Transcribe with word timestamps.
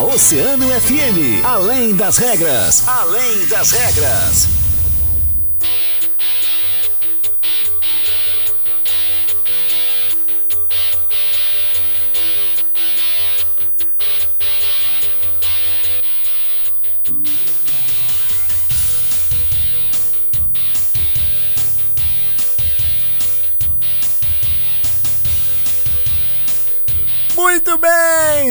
Oceano 0.00 0.68
FM. 0.80 1.44
Além 1.44 1.94
das 1.94 2.18
regras. 2.18 2.86
Além 2.86 3.46
das 3.46 3.72
regras. 3.72 4.67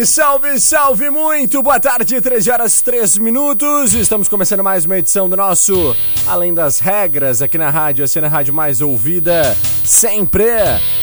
Salve, 0.04 0.60
salve 0.60 1.10
muito, 1.10 1.62
boa 1.62 1.80
tarde, 1.80 2.20
13 2.20 2.50
horas 2.50 2.80
3 2.80 3.18
minutos. 3.18 3.94
Estamos 3.94 4.28
começando 4.28 4.62
mais 4.62 4.84
uma 4.84 4.98
edição 4.98 5.28
do 5.28 5.36
nosso 5.36 5.96
Além 6.26 6.52
das 6.52 6.78
Regras 6.78 7.42
aqui 7.42 7.58
na 7.58 7.70
rádio, 7.70 8.04
a 8.04 8.08
cena 8.08 8.28
rádio 8.28 8.54
mais 8.54 8.80
ouvida 8.80 9.56
sempre. 9.84 10.44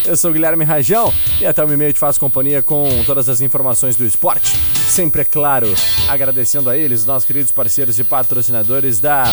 Eu 0.05 0.15
sou 0.15 0.31
Guilherme 0.31 0.63
Rajão 0.63 1.13
e 1.39 1.45
até 1.45 1.63
o 1.63 1.67
meio 1.67 1.93
te 1.93 1.99
faço 1.99 2.20
companhia 2.20 2.61
com 2.61 2.87
todas 3.05 3.27
as 3.27 3.41
informações 3.41 3.95
do 3.95 4.05
esporte. 4.05 4.55
Sempre 4.87 5.21
é 5.21 5.25
claro, 5.25 5.73
agradecendo 6.07 6.70
a 6.70 6.77
eles, 6.77 7.05
nossos 7.05 7.25
queridos 7.25 7.51
parceiros 7.51 7.99
e 7.99 8.03
patrocinadores 8.03 8.99
da 8.99 9.25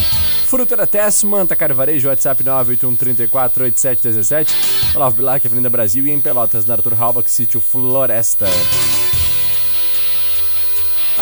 Fruteira 0.46 0.86
Tess, 0.86 1.22
Manta 1.24 1.54
Carvarejo, 1.54 2.08
WhatsApp 2.08 2.42
981348717, 2.42 4.94
Olavo 4.94 5.16
Bilac, 5.16 5.46
Avenida 5.46 5.70
Brasil 5.70 6.06
e 6.06 6.10
em 6.10 6.20
Pelotas, 6.20 6.64
na 6.64 6.74
Arthur 6.74 6.94
Halbach, 6.94 7.30
Sítio 7.30 7.60
Floresta. 7.60 8.46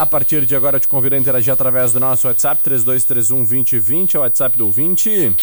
A 0.00 0.06
partir 0.06 0.46
de 0.46 0.56
agora, 0.56 0.80
te 0.80 0.88
convido 0.88 1.14
a 1.14 1.18
interagir 1.18 1.52
através 1.52 1.92
do 1.92 2.00
nosso 2.00 2.27
WhatsApp 2.27 2.62
3231 2.62 3.45
2020, 3.45 4.15
é 4.15 4.18
o 4.18 4.23
WhatsApp 4.23 4.57
do 4.57 4.70
20. 4.70 5.37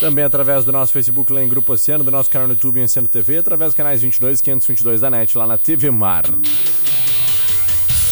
Também 0.00 0.24
através 0.24 0.64
do 0.64 0.72
nosso 0.72 0.92
Facebook 0.92 1.32
lá 1.32 1.44
em 1.44 1.48
Grupo 1.48 1.74
Oceano, 1.74 2.02
do 2.02 2.10
nosso 2.10 2.28
canal 2.28 2.48
no 2.48 2.54
YouTube 2.54 2.80
em 2.80 2.82
Oceano 2.82 3.06
TV, 3.06 3.38
através 3.38 3.68
dos 3.68 3.76
canais 3.76 4.02
22 4.02 4.40
e 4.40 4.42
522 4.42 5.00
da 5.00 5.08
NET 5.08 5.38
lá 5.38 5.46
na 5.46 5.56
TV 5.56 5.92
Mar. 5.92 6.24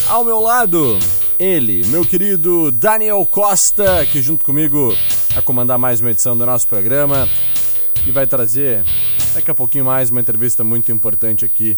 Ao 0.07 0.23
meu 0.23 0.39
lado, 0.39 0.99
ele, 1.37 1.85
meu 1.87 2.05
querido 2.05 2.71
Daniel 2.71 3.25
Costa, 3.25 4.05
que 4.05 4.21
junto 4.21 4.45
comigo 4.45 4.95
vai 5.33 5.43
comandar 5.43 5.77
mais 5.77 5.99
uma 5.99 6.11
edição 6.11 6.37
do 6.37 6.45
nosso 6.45 6.65
programa 6.65 7.27
e 8.07 8.11
vai 8.11 8.25
trazer 8.25 8.85
daqui 9.33 9.51
a 9.51 9.53
pouquinho 9.53 9.83
mais 9.83 10.09
uma 10.09 10.21
entrevista 10.21 10.63
muito 10.63 10.93
importante 10.93 11.43
aqui 11.43 11.77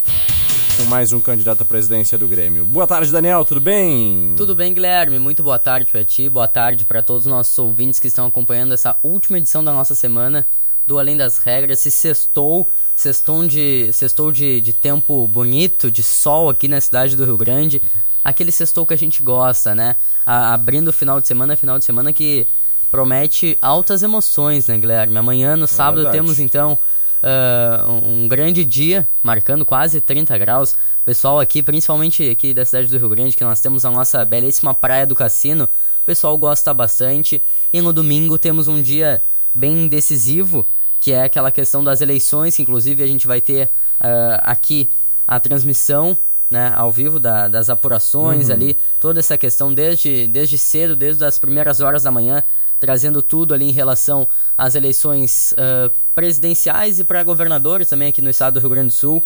com 0.78 0.84
mais 0.84 1.12
um 1.12 1.20
candidato 1.20 1.62
à 1.62 1.64
presidência 1.64 2.16
do 2.16 2.28
Grêmio. 2.28 2.64
Boa 2.64 2.86
tarde, 2.86 3.10
Daniel, 3.10 3.44
tudo 3.44 3.60
bem? 3.60 4.34
Tudo 4.36 4.54
bem, 4.54 4.72
Guilherme? 4.72 5.18
Muito 5.18 5.42
boa 5.42 5.58
tarde 5.58 5.90
para 5.90 6.04
ti, 6.04 6.28
boa 6.28 6.46
tarde 6.46 6.84
para 6.84 7.02
todos 7.02 7.26
os 7.26 7.30
nossos 7.30 7.58
ouvintes 7.58 7.98
que 7.98 8.06
estão 8.06 8.26
acompanhando 8.26 8.72
essa 8.72 8.96
última 9.02 9.38
edição 9.38 9.64
da 9.64 9.72
nossa 9.72 9.96
semana 9.96 10.46
do 10.86 10.96
Além 10.96 11.16
das 11.16 11.38
Regras. 11.38 11.80
Se 11.80 11.90
sextou, 11.90 12.68
sextou 12.94 13.44
de, 13.48 13.90
sextou 13.92 14.30
de, 14.30 14.60
de 14.60 14.72
tempo 14.72 15.26
bonito, 15.26 15.90
de 15.90 16.02
sol 16.04 16.48
aqui 16.48 16.68
na 16.68 16.80
cidade 16.80 17.16
do 17.16 17.24
Rio 17.24 17.36
Grande 17.36 17.82
aquele 18.22 18.52
sextou 18.52 18.86
que 18.86 18.94
a 18.94 18.98
gente 18.98 19.22
gosta, 19.22 19.74
né? 19.74 19.96
A, 20.24 20.54
abrindo 20.54 20.88
o 20.88 20.92
final 20.92 21.20
de 21.20 21.26
semana, 21.26 21.56
final 21.56 21.78
de 21.78 21.84
semana 21.84 22.12
que 22.12 22.46
promete 22.90 23.58
altas 23.60 24.02
emoções, 24.04 24.68
né, 24.68 24.78
Guilherme? 24.78 25.16
Amanhã, 25.16 25.56
no 25.56 25.64
é 25.64 25.68
sábado, 25.68 26.02
verdade. 26.02 26.16
temos 26.16 26.38
então 26.38 26.78
uh, 27.22 27.90
um, 27.90 28.28
grande 28.28 28.64
dia, 28.64 29.08
marcando 29.22 29.64
quase 29.64 30.00
30 30.00 30.36
graus. 30.38 30.76
Pessoal 31.04 31.40
aqui, 31.40 31.62
principalmente 31.62 32.28
aqui 32.28 32.52
da 32.52 32.64
cidade 32.64 32.88
do 32.88 32.98
Rio 32.98 33.08
Grande, 33.08 33.36
que 33.36 33.44
nós 33.44 33.60
temos 33.60 33.84
a 33.84 33.90
nossa 33.90 34.24
belíssima 34.24 34.74
praia 34.74 35.06
do 35.06 35.14
Cassino, 35.14 35.64
o 36.02 36.04
pessoal 36.04 36.36
gosta 36.36 36.72
bastante. 36.72 37.42
E 37.72 37.80
no 37.80 37.92
domingo 37.92 38.38
temos 38.38 38.68
um 38.68 38.80
dia 38.80 39.22
bem 39.54 39.88
decisivo, 39.88 40.66
que 41.00 41.12
é 41.12 41.24
aquela 41.24 41.50
questão 41.50 41.82
das 41.82 42.00
eleições, 42.00 42.56
que 42.56 42.62
inclusive 42.62 43.02
a 43.02 43.06
gente 43.06 43.26
vai 43.26 43.40
ter 43.40 43.66
uh, 44.00 44.40
aqui 44.42 44.90
a 45.26 45.38
transmissão 45.38 46.16
né, 46.50 46.72
ao 46.74 46.90
vivo 46.90 47.20
da, 47.20 47.46
das 47.48 47.68
apurações 47.68 48.48
uhum. 48.48 48.54
ali, 48.54 48.78
toda 48.98 49.20
essa 49.20 49.36
questão 49.36 49.72
desde, 49.72 50.26
desde 50.26 50.56
cedo, 50.56 50.96
desde 50.96 51.24
as 51.24 51.38
primeiras 51.38 51.80
horas 51.80 52.04
da 52.04 52.10
manhã, 52.10 52.42
trazendo 52.78 53.22
tudo 53.22 53.54
ali 53.54 53.66
em 53.66 53.72
relação 53.72 54.28
às 54.56 54.74
eleições 54.74 55.52
uh, 55.52 55.90
presidenciais 56.14 57.00
e 57.00 57.04
para 57.04 57.22
governadores 57.22 57.88
também 57.88 58.08
aqui 58.08 58.22
no 58.22 58.30
estado 58.30 58.54
do 58.54 58.60
Rio 58.60 58.70
Grande 58.70 58.88
do 58.88 58.94
Sul. 58.94 59.18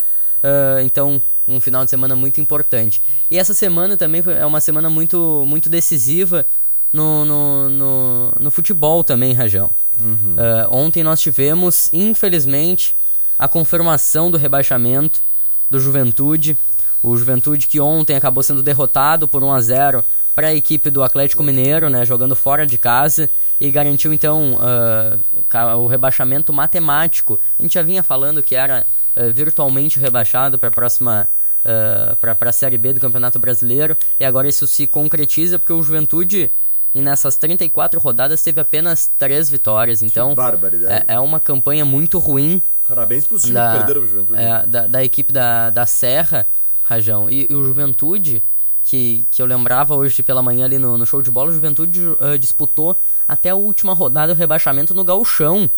Uh, 0.42 0.80
então, 0.84 1.20
um 1.46 1.60
final 1.60 1.84
de 1.84 1.90
semana 1.90 2.16
muito 2.16 2.40
importante. 2.40 3.02
E 3.30 3.38
essa 3.38 3.54
semana 3.54 3.96
também 3.96 4.22
é 4.38 4.46
uma 4.46 4.60
semana 4.60 4.88
muito, 4.88 5.44
muito 5.46 5.68
decisiva 5.68 6.46
no, 6.92 7.24
no, 7.24 7.70
no, 7.70 8.32
no 8.38 8.50
futebol 8.50 9.02
também, 9.02 9.32
Rajão. 9.32 9.70
Uhum. 10.00 10.34
Uh, 10.34 10.74
ontem 10.74 11.02
nós 11.02 11.20
tivemos, 11.20 11.88
infelizmente, 11.92 12.94
a 13.38 13.48
confirmação 13.48 14.30
do 14.30 14.38
rebaixamento 14.38 15.22
do 15.70 15.80
Juventude. 15.80 16.56
O 17.02 17.16
Juventude 17.16 17.66
que 17.66 17.80
ontem 17.80 18.14
acabou 18.14 18.42
sendo 18.42 18.62
derrotado 18.62 19.26
por 19.26 19.42
1 19.42 19.52
a 19.52 19.60
0 19.60 20.04
para 20.34 20.48
a 20.48 20.54
equipe 20.54 20.90
do 20.90 21.02
Atlético 21.02 21.42
Mineiro, 21.42 21.90
né, 21.90 22.04
jogando 22.06 22.34
fora 22.34 22.66
de 22.66 22.78
casa 22.78 23.28
e 23.60 23.70
garantiu 23.70 24.12
então 24.12 24.54
uh, 24.54 25.76
o 25.78 25.86
rebaixamento 25.86 26.52
matemático. 26.52 27.38
A 27.58 27.62
gente 27.62 27.74
já 27.74 27.82
vinha 27.82 28.02
falando 28.02 28.42
que 28.42 28.54
era 28.54 28.86
uh, 29.16 29.32
virtualmente 29.32 30.00
rebaixado 30.00 30.58
para 30.58 30.68
a 30.68 30.72
próxima 30.72 31.28
uh, 31.64 32.16
para 32.16 32.36
a 32.50 32.52
Série 32.52 32.78
B 32.78 32.94
do 32.94 33.00
Campeonato 33.00 33.38
Brasileiro 33.38 33.96
e 34.18 34.24
agora 34.24 34.48
isso 34.48 34.66
se 34.66 34.86
concretiza 34.86 35.58
porque 35.58 35.72
o 35.72 35.82
Juventude 35.82 36.50
e 36.94 37.00
nessas 37.00 37.36
34 37.36 37.98
rodadas 38.00 38.42
teve 38.42 38.60
apenas 38.60 39.10
três 39.18 39.48
vitórias. 39.48 40.02
Então 40.02 40.34
é, 40.88 41.14
é, 41.14 41.20
uma 41.20 41.40
campanha 41.40 41.84
muito 41.84 42.18
ruim. 42.18 42.60
Parabéns 42.86 43.26
para 43.26 43.36
os 43.36 43.42
times 43.42 43.60
que 43.60 43.76
perderam 43.76 44.00
para 44.00 44.10
Juventude. 44.10 44.38
É, 44.40 44.66
da, 44.66 44.86
da 44.86 45.04
equipe 45.04 45.32
da, 45.32 45.70
da 45.70 45.86
Serra. 45.86 46.46
Rajão. 46.82 47.30
E, 47.30 47.46
e, 47.48 47.54
o 47.54 47.64
Juventude, 47.64 48.42
que, 48.84 49.26
que 49.30 49.40
eu 49.40 49.46
lembrava 49.46 49.94
hoje 49.94 50.22
pela 50.22 50.42
manhã 50.42 50.64
ali 50.64 50.78
no, 50.78 50.98
no 50.98 51.06
show 51.06 51.22
de 51.22 51.30
bola, 51.30 51.50
o 51.50 51.54
Juventude 51.54 52.00
uh, 52.00 52.38
disputou 52.38 52.98
até 53.26 53.50
a 53.50 53.54
última 53.54 53.94
rodada 53.94 54.32
o 54.32 54.36
rebaixamento 54.36 54.94
no 54.94 55.04
Gauchão. 55.04 55.70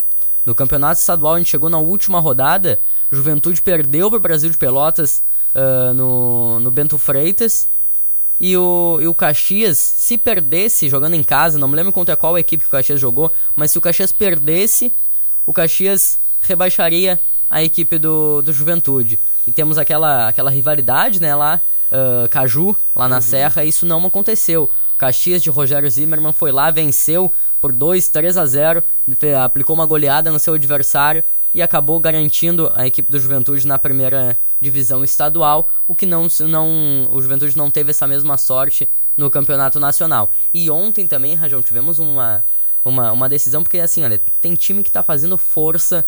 No 0.44 0.54
campeonato 0.54 1.00
estadual, 1.00 1.34
a 1.34 1.38
gente 1.38 1.50
chegou 1.50 1.70
na 1.70 1.78
última 1.78 2.20
rodada, 2.20 2.78
Juventude 3.10 3.62
perdeu 3.62 4.10
para 4.10 4.18
o 4.18 4.20
Brasil 4.20 4.50
de 4.50 4.58
Pelotas 4.58 5.22
uh, 5.54 5.94
no, 5.94 6.60
no 6.60 6.70
Bento 6.70 6.98
Freitas. 6.98 7.68
E 8.38 8.56
o, 8.56 8.98
e 9.00 9.06
o 9.06 9.14
Caxias, 9.14 9.78
se 9.78 10.18
perdesse 10.18 10.88
jogando 10.88 11.14
em 11.14 11.22
casa, 11.22 11.58
não 11.58 11.68
me 11.68 11.76
lembro 11.76 11.92
contra 11.92 12.16
qual 12.16 12.36
equipe 12.36 12.64
que 12.64 12.68
o 12.68 12.70
Caxias 12.70 13.00
jogou, 13.00 13.32
mas 13.54 13.70
se 13.70 13.78
o 13.78 13.80
Caxias 13.80 14.10
perdesse, 14.10 14.92
o 15.46 15.52
Caxias 15.52 16.18
rebaixaria 16.42 17.20
a 17.48 17.62
equipe 17.62 17.96
do, 17.96 18.42
do 18.42 18.52
Juventude 18.52 19.20
e 19.46 19.52
temos 19.52 19.78
aquela, 19.78 20.28
aquela 20.28 20.50
rivalidade, 20.50 21.20
né, 21.20 21.34
lá, 21.34 21.60
uh, 21.90 22.28
Caju, 22.28 22.76
lá 22.94 23.08
na 23.08 23.16
uhum. 23.16 23.22
Serra, 23.22 23.64
isso 23.64 23.86
não 23.86 24.04
aconteceu. 24.06 24.70
O 24.94 24.98
Caxias 24.98 25.42
de 25.42 25.50
Rogério 25.50 25.90
Zimmermann 25.90 26.32
foi 26.32 26.52
lá, 26.52 26.70
venceu 26.70 27.32
por 27.60 27.72
2, 27.72 28.08
3 28.08 28.36
a 28.36 28.46
0, 28.46 28.84
aplicou 29.42 29.74
uma 29.74 29.86
goleada 29.86 30.30
no 30.30 30.38
seu 30.38 30.54
adversário 30.54 31.24
e 31.54 31.62
acabou 31.62 32.00
garantindo 32.00 32.70
a 32.74 32.86
equipe 32.86 33.10
do 33.10 33.18
Juventude 33.18 33.66
na 33.66 33.78
primeira 33.78 34.38
divisão 34.60 35.04
estadual, 35.04 35.70
o 35.86 35.94
que 35.94 36.04
não, 36.04 36.26
não 36.40 37.08
o 37.12 37.22
Juventude 37.22 37.56
não 37.56 37.70
teve 37.70 37.90
essa 37.90 38.06
mesma 38.06 38.36
sorte 38.36 38.88
no 39.16 39.30
campeonato 39.30 39.78
nacional. 39.78 40.30
E 40.52 40.68
ontem 40.68 41.06
também, 41.06 41.34
Rajão, 41.34 41.62
tivemos 41.62 42.00
uma, 42.00 42.44
uma, 42.84 43.12
uma 43.12 43.28
decisão, 43.28 43.62
porque 43.62 43.78
assim, 43.78 44.02
olha, 44.04 44.20
tem 44.40 44.54
time 44.54 44.82
que 44.82 44.88
está 44.88 45.02
fazendo 45.02 45.38
força 45.38 46.04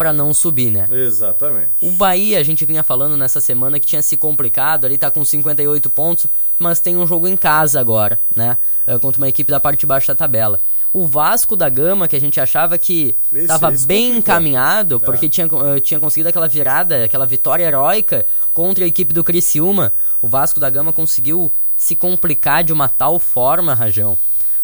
para 0.00 0.14
não 0.14 0.32
subir, 0.32 0.70
né? 0.70 0.86
Exatamente. 0.90 1.72
O 1.82 1.92
Bahia, 1.92 2.38
a 2.38 2.42
gente 2.42 2.64
vinha 2.64 2.82
falando 2.82 3.18
nessa 3.18 3.38
semana 3.38 3.78
que 3.78 3.86
tinha 3.86 4.00
se 4.00 4.16
complicado, 4.16 4.86
ali 4.86 4.96
tá 4.96 5.10
com 5.10 5.22
58 5.22 5.90
pontos, 5.90 6.26
mas 6.58 6.80
tem 6.80 6.96
um 6.96 7.06
jogo 7.06 7.28
em 7.28 7.36
casa 7.36 7.78
agora, 7.78 8.18
né? 8.34 8.56
Uh, 8.88 8.98
contra 8.98 9.20
uma 9.20 9.28
equipe 9.28 9.50
da 9.50 9.60
parte 9.60 9.80
de 9.80 9.86
baixo 9.86 10.08
da 10.08 10.14
tabela. 10.14 10.58
O 10.90 11.06
Vasco 11.06 11.54
da 11.54 11.68
Gama, 11.68 12.08
que 12.08 12.16
a 12.16 12.18
gente 12.18 12.40
achava 12.40 12.78
que 12.78 13.14
estava 13.30 13.70
bem 13.70 13.76
complicou. 14.06 14.16
encaminhado, 14.16 14.96
é. 14.96 14.98
porque 15.00 15.26
é. 15.26 15.28
tinha, 15.28 15.46
uh, 15.46 15.78
tinha 15.80 16.00
conseguido 16.00 16.30
aquela 16.30 16.48
virada, 16.48 17.04
aquela 17.04 17.26
vitória 17.26 17.64
heróica 17.64 18.24
contra 18.54 18.84
a 18.84 18.88
equipe 18.88 19.12
do 19.12 19.22
Criciúma. 19.22 19.92
O 20.22 20.28
Vasco 20.28 20.58
da 20.58 20.70
Gama 20.70 20.94
conseguiu 20.94 21.52
se 21.76 21.94
complicar 21.94 22.64
de 22.64 22.72
uma 22.72 22.88
tal 22.88 23.18
forma, 23.18 23.74
Rajão. 23.74 24.16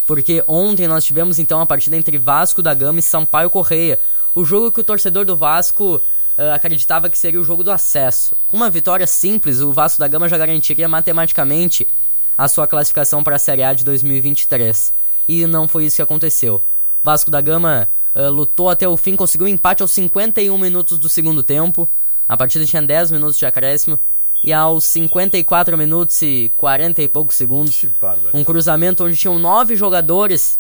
Porque 0.07 0.43
ontem 0.47 0.87
nós 0.87 1.05
tivemos 1.05 1.39
então 1.39 1.61
a 1.61 1.67
partida 1.67 1.95
entre 1.95 2.17
Vasco 2.17 2.63
da 2.63 2.73
Gama 2.73 3.01
e 3.01 3.03
Sampaio 3.03 3.51
Correia 3.51 4.01
o 4.37 4.45
jogo 4.45 4.71
que 4.71 4.81
o 4.81 4.85
torcedor 4.85 5.25
do 5.25 5.35
Vasco 5.35 5.97
uh, 5.97 6.53
acreditava 6.55 7.09
que 7.09 7.19
seria 7.19 7.41
o 7.41 7.45
jogo 7.45 7.65
do 7.65 7.73
acesso. 7.73 8.37
Com 8.47 8.59
uma 8.59 8.69
vitória 8.69 9.07
simples, 9.07 9.63
o 9.63 9.73
Vasco 9.73 9.99
da 9.99 10.07
Gama 10.07 10.29
já 10.29 10.37
garantiria 10.37 10.87
matematicamente 10.87 11.89
a 12.37 12.47
sua 12.47 12.67
classificação 12.67 13.25
para 13.25 13.37
a 13.37 13.39
Série 13.39 13.63
A 13.63 13.73
de 13.73 13.83
2023. 13.83 14.93
E 15.27 15.47
não 15.47 15.67
foi 15.67 15.87
isso 15.87 15.97
que 15.97 16.03
aconteceu. 16.03 16.57
O 16.57 16.63
Vasco 17.03 17.31
da 17.31 17.41
Gama 17.41 17.89
uh, 18.15 18.31
lutou 18.31 18.69
até 18.69 18.87
o 18.87 18.95
fim, 18.99 19.17
conseguiu 19.17 19.47
um 19.47 19.51
empate 19.51 19.81
aos 19.81 19.93
51 19.93 20.59
minutos 20.59 20.99
do 20.99 21.09
segundo 21.09 21.43
tempo. 21.43 21.89
A 22.29 22.37
partida 22.37 22.67
tinha 22.67 22.83
10 22.83 23.13
minutos 23.13 23.39
de 23.39 23.47
acréscimo 23.47 23.99
E 24.45 24.53
aos 24.53 24.85
54 24.85 25.79
minutos 25.79 26.21
e 26.21 26.53
40 26.59 27.01
e 27.01 27.09
poucos 27.09 27.37
segundos, 27.37 27.87
um 28.35 28.45
cruzamento 28.45 29.03
onde 29.03 29.17
tinham 29.17 29.39
nove 29.39 29.77
jogadores 29.77 30.59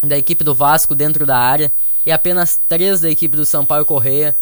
da 0.00 0.16
equipe 0.16 0.44
do 0.44 0.54
Vasco 0.54 0.94
dentro 0.94 1.26
da 1.26 1.36
área 1.36 1.72
e 2.04 2.12
apenas 2.12 2.60
três 2.68 3.00
da 3.00 3.10
equipe 3.10 3.36
do 3.36 3.44
Sampaio 3.44 3.84
Correia. 3.84 4.36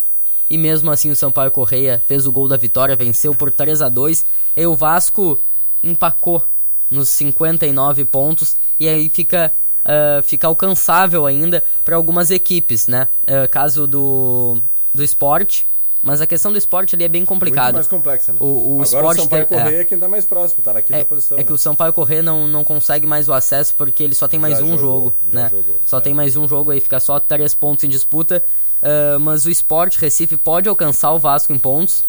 E 0.51 0.57
mesmo 0.57 0.91
assim 0.91 1.11
o 1.11 1.17
Sampaio 1.17 1.51
Correia 1.51 2.03
fez 2.07 2.27
o 2.27 2.33
gol 2.33 2.49
da 2.49 2.57
vitória, 2.57 2.97
venceu 2.97 3.35
por 3.35 3.53
3 3.53 3.83
a 3.83 3.89
2 3.89 4.25
e 4.57 4.67
o 4.67 4.75
Vasco 4.75 5.39
empacou 5.83 6.43
nos 6.91 7.11
59 7.11 8.07
pontos 8.07 8.57
e 8.81 8.89
aí 8.89 9.11
fica 9.11 9.55
ah, 9.85 10.23
fica 10.23 10.47
alcançável 10.47 11.27
ainda 11.27 11.63
para 11.85 11.97
algumas 11.97 12.31
equipes, 12.31 12.87
né? 12.87 13.09
Ah, 13.27 13.47
caso 13.47 13.87
do 13.87 14.63
do 14.95 15.05
esporte, 15.05 15.68
mas 16.03 16.21
a 16.21 16.27
questão 16.27 16.53
do 16.53 16.59
esporte 16.59 16.95
ali 16.95 17.05
é 17.05 17.09
bem 17.09 17.23
Muito 17.23 17.29
complicado. 17.29 17.75
mais 17.75 17.87
complexa, 17.87 18.33
né? 18.33 18.39
O- 18.41 18.45
o 18.47 18.73
Agora 18.75 18.85
esporte 18.85 19.19
o 19.19 19.23
Sampaio 19.25 19.43
é. 19.43 19.47
Correia 19.47 19.81
é 19.81 19.85
quem 19.85 19.99
tá 19.99 20.09
mais 20.09 20.25
próximo, 20.25 20.63
tá 20.63 20.73
na 20.73 20.83
quinta 20.83 20.99
É, 20.99 21.05
posição. 21.05 21.39
é 21.39 21.43
que 21.43 21.51
né? 21.51 21.55
o 21.55 21.59
Sampaio 21.59 21.93
Corrêa 21.93 22.23
não, 22.23 22.47
não 22.47 22.63
consegue 22.65 23.07
mais 23.07 23.29
o 23.29 23.33
acesso 23.33 23.75
porque 23.77 24.03
ele 24.03 24.15
só 24.15 24.29
tem 24.29 24.39
mais 24.39 24.59
Já 24.59 24.65
um 24.65 24.79
jogou, 24.79 24.79
jogo, 25.05 25.17
né? 25.27 25.49
jogou, 25.51 25.77
só 25.85 25.99
é. 25.99 26.01
tem 26.01 26.15
mais 26.15 26.37
um 26.37 26.47
jogo 26.49 26.71
aí, 26.71 26.81
fica 26.81 27.01
só 27.01 27.19
três 27.19 27.55
pontos 27.55 27.85
em 27.85 27.89
disputa. 27.89 28.45
Ah, 28.81 29.19
mas 29.19 29.45
o 29.45 29.51
Sport 29.51 29.97
Recife 29.97 30.37
pode 30.37 30.69
alcançar 30.69 31.13
o 31.13 31.19
Vasco 31.19 31.53
em 31.53 31.59
pontos, 31.59 32.05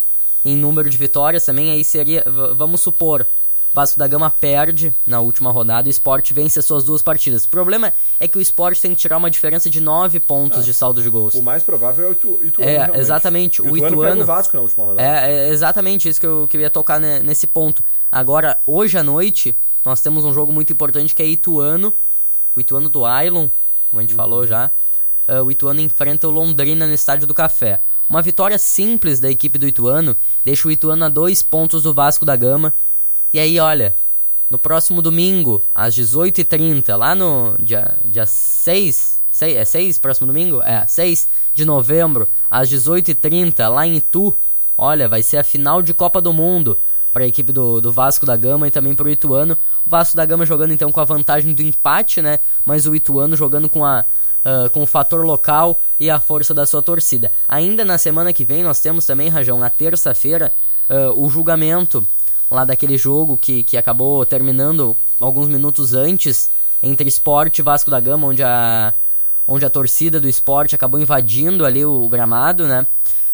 em 0.46 0.56
número 0.56 0.90
de 0.90 0.98
vitórias 0.98 1.44
também. 1.44 1.72
Aí 1.72 1.84
seria, 1.84 2.24
vamos 2.56 2.82
supor, 2.82 3.26
Vasco 3.74 4.00
da 4.00 4.08
Gama 4.08 4.30
perde 4.32 4.94
na 5.06 5.20
última 5.22 5.52
rodada 5.52 5.88
e 5.88 5.92
o 5.92 5.92
Sport 5.92 6.32
vence 6.34 6.58
as 6.60 6.66
suas 6.66 6.84
duas 6.84 7.02
partidas. 7.02 7.46
O 7.46 7.50
problema 7.50 7.94
é 8.20 8.28
que 8.28 8.38
o 8.38 8.42
Sport 8.42 8.80
tem 8.80 8.92
que 8.96 8.98
tirar 9.02 9.18
uma 9.18 9.30
diferença 9.30 9.70
de 9.70 9.80
nove 9.80 10.20
pontos 10.20 10.66
de 10.66 10.74
saldo 10.74 11.02
de 11.04 11.10
gols. 11.10 11.36
O 11.36 11.44
mais 11.44 11.62
provável 11.64 12.08
é 12.08 12.10
o 12.10 12.12
Itu- 12.14 12.40
Ituano. 12.44 12.70
É, 12.70 12.78
realmente. 12.78 13.00
exatamente, 13.00 13.62
o 13.62 13.66
Ituano 13.66 13.80
pega 13.82 13.96
Ituano- 13.96 14.22
o 14.24 14.26
Vasco 14.26 14.56
na 14.58 14.64
última 14.64 14.86
rodada. 14.86 15.02
É, 15.08 15.32
é 15.32 15.50
exatamente 15.50 16.10
isso 16.10 16.20
que 16.20 16.26
eu, 16.26 16.48
que 16.50 16.58
eu 16.58 16.62
ia 16.62 16.70
tocar 16.70 17.00
ne- 17.00 17.20
nesse 17.22 17.46
ponto. 17.48 17.84
Agora, 18.12 18.60
hoje 18.66 18.98
à 18.98 19.04
noite, 19.04 19.56
nós 19.86 20.02
temos 20.02 20.26
um 20.26 20.34
jogo 20.34 20.52
muito 20.52 20.74
importante 20.74 21.14
que 21.14 21.22
é 21.22 21.28
Ituano. 21.28 21.94
O 22.56 22.60
Ituano 22.60 22.90
do 22.90 23.06
Ailon, 23.06 23.50
como 23.90 24.00
a 24.00 24.02
gente 24.02 24.14
falou 24.16 24.46
já. 24.48 24.72
Ah, 25.28 25.44
o 25.44 25.52
Ituano 25.52 25.80
enfrenta 25.80 26.28
o 26.28 26.32
Londrina 26.32 26.88
no 26.88 26.94
Estádio 26.94 27.28
do 27.28 27.34
Café. 27.36 27.82
Uma 28.10 28.24
vitória 28.24 28.58
simples 28.58 29.20
da 29.20 29.30
equipe 29.30 29.60
do 29.60 29.68
Ituano 29.68 30.16
deixa 30.44 30.68
o 30.68 30.72
Ituano 30.72 31.06
a 31.06 31.10
dois 31.10 31.44
pontos 31.44 31.84
do 31.84 31.94
Vasco 31.94 32.26
da 32.26 32.36
Gama. 32.36 32.74
E 33.34 33.40
aí, 33.40 33.60
olha, 33.60 33.96
no 34.50 34.58
próximo 34.58 35.02
domingo, 35.02 35.62
às 35.74 35.96
18h30, 35.96 36.96
lá 36.96 37.14
no 37.14 37.56
dia, 37.60 37.98
dia 38.04 38.26
6, 38.26 39.22
sei- 39.32 39.58
é 39.58 39.66
6 39.66 39.98
próximo 39.98 40.28
domingo? 40.28 40.62
É, 40.64 40.86
6 40.88 41.28
de 41.54 41.66
novembro, 41.66 42.28
às 42.50 42.70
18h30, 42.70 43.68
lá 43.70 43.86
em 43.86 43.98
Itu. 43.98 44.36
Olha, 44.78 45.08
vai 45.08 45.22
ser 45.22 45.38
a 45.38 45.44
final 45.44 45.82
de 45.82 45.94
Copa 45.94 46.22
do 46.22 46.34
Mundo 46.34 46.78
para 47.12 47.24
a 47.24 47.28
equipe 47.28 47.52
do, 47.52 47.82
do 47.82 47.92
Vasco 47.92 48.26
da 48.26 48.36
Gama 48.36 48.68
e 48.68 48.72
também 48.72 48.96
para 48.96 49.06
o 49.08 49.10
Ituano. 49.10 49.58
O 49.86 49.90
Vasco 49.90 50.16
da 50.16 50.26
Gama 50.26 50.46
jogando 50.46 50.74
então 50.74 50.92
com 50.92 51.00
a 51.00 51.06
vantagem 51.06 51.54
do 51.54 51.62
empate, 51.62 52.22
né? 52.22 52.40
Mas 52.66 52.88
o 52.88 52.96
Ituano 52.96 53.36
jogando 53.36 53.70
com 53.70 53.84
a 53.86 54.06
ah, 54.46 54.70
com 54.72 54.82
o 54.82 54.88
fator 54.88 55.26
local 55.26 55.80
e 56.00 56.10
a 56.10 56.20
força 56.20 56.54
da 56.54 56.66
sua 56.66 56.82
torcida. 56.82 57.30
Ainda 57.48 57.84
na 57.84 57.98
semana 57.98 58.32
que 58.32 58.46
vem 58.46 58.64
nós 58.64 58.80
temos 58.80 59.06
também, 59.06 59.28
Rajão, 59.28 59.60
na 59.60 59.70
terça-feira, 59.70 60.54
ah, 60.90 61.12
o 61.14 61.30
julgamento 61.30 62.08
lá 62.50 62.66
daquele 62.66 62.98
jogo 62.98 63.38
que, 63.38 63.64
que 63.64 63.78
acabou 63.78 64.26
terminando 64.26 64.96
alguns 65.20 65.48
minutos 65.48 65.94
antes 65.94 66.50
entre 66.82 67.10
Sport 67.10 67.60
e 67.60 67.62
Vasco 67.62 67.92
da 67.92 68.00
Gama, 68.00 68.28
onde 68.28 68.42
a, 68.42 68.94
onde 69.48 69.66
a 69.66 69.70
torcida 69.70 70.20
do 70.20 70.30
esporte 70.30 70.76
acabou 70.76 71.00
invadindo 71.00 71.66
ali 71.66 71.86
o 71.86 72.08
gramado, 72.08 72.68
né? 72.68 72.88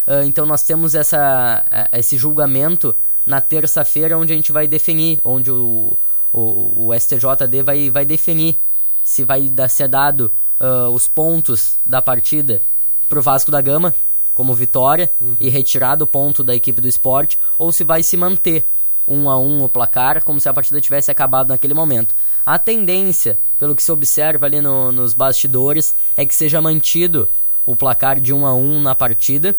Ah, 0.08 0.24
então 0.26 0.46
nós 0.46 0.64
temos 0.64 0.96
essa, 0.96 1.66
esse 1.94 2.18
julgamento 2.18 2.96
na 3.26 3.42
terça-feira, 3.42 4.18
onde 4.18 4.34
a 4.34 4.36
gente 4.36 4.52
vai 4.52 4.68
definir, 4.68 5.20
onde 5.24 5.52
o, 5.52 5.98
o, 6.32 6.88
o 6.88 7.00
STJD 7.00 7.64
vai, 7.64 7.90
vai 7.90 8.06
definir 8.06 8.60
se 9.04 9.24
vai 9.24 9.50
dar, 9.50 9.70
ser 9.70 9.88
dado 9.88 10.32
ah, 10.60 10.90
os 10.90 11.08
pontos 11.08 11.78
da 11.86 12.02
partida 12.02 12.62
pro 13.08 13.22
Vasco 13.22 13.52
da 13.52 13.62
Gama 13.62 13.94
como 14.34 14.54
vitória 14.54 15.10
e 15.40 15.48
retirado 15.48 16.04
o 16.04 16.08
ponto 16.08 16.44
da 16.44 16.54
equipe 16.54 16.82
do 16.82 16.90
esporte, 16.90 17.40
ou 17.58 17.72
se 17.72 17.86
vai 17.86 18.04
se 18.04 18.18
manter 18.18 18.68
um 19.08 19.30
a 19.30 19.38
um 19.38 19.64
o 19.64 19.70
placar, 19.70 20.24
como 20.24 20.40
se 20.40 20.50
a 20.50 20.54
partida 20.54 20.82
tivesse 20.82 21.12
acabado 21.12 21.50
naquele 21.50 21.74
momento. 21.74 22.16
A 22.46 22.58
tendência, 22.58 23.40
pelo 23.60 23.76
que 23.76 23.84
se 23.84 23.92
observa 23.92 24.46
ali 24.46 24.62
no- 24.62 24.92
nos 24.92 25.14
bastidores, 25.14 25.96
é 26.16 26.26
que 26.26 26.34
seja 26.34 26.62
mantido 26.62 27.30
o 27.66 27.76
placar 27.76 28.20
de 28.20 28.34
um 28.34 28.46
a 28.46 28.54
um 28.54 28.80
na 28.80 28.96
partida 28.96 29.56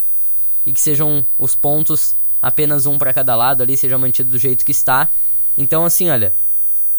e 0.64 0.72
que 0.72 0.80
sejam 0.80 1.24
os 1.38 1.54
pontos 1.54 2.16
apenas 2.40 2.86
um 2.86 2.98
para 2.98 3.12
cada 3.12 3.34
lado 3.34 3.62
ali, 3.62 3.76
seja 3.76 3.98
mantido 3.98 4.30
do 4.30 4.38
jeito 4.38 4.64
que 4.64 4.72
está. 4.72 5.10
Então, 5.56 5.84
assim, 5.84 6.10
olha, 6.10 6.32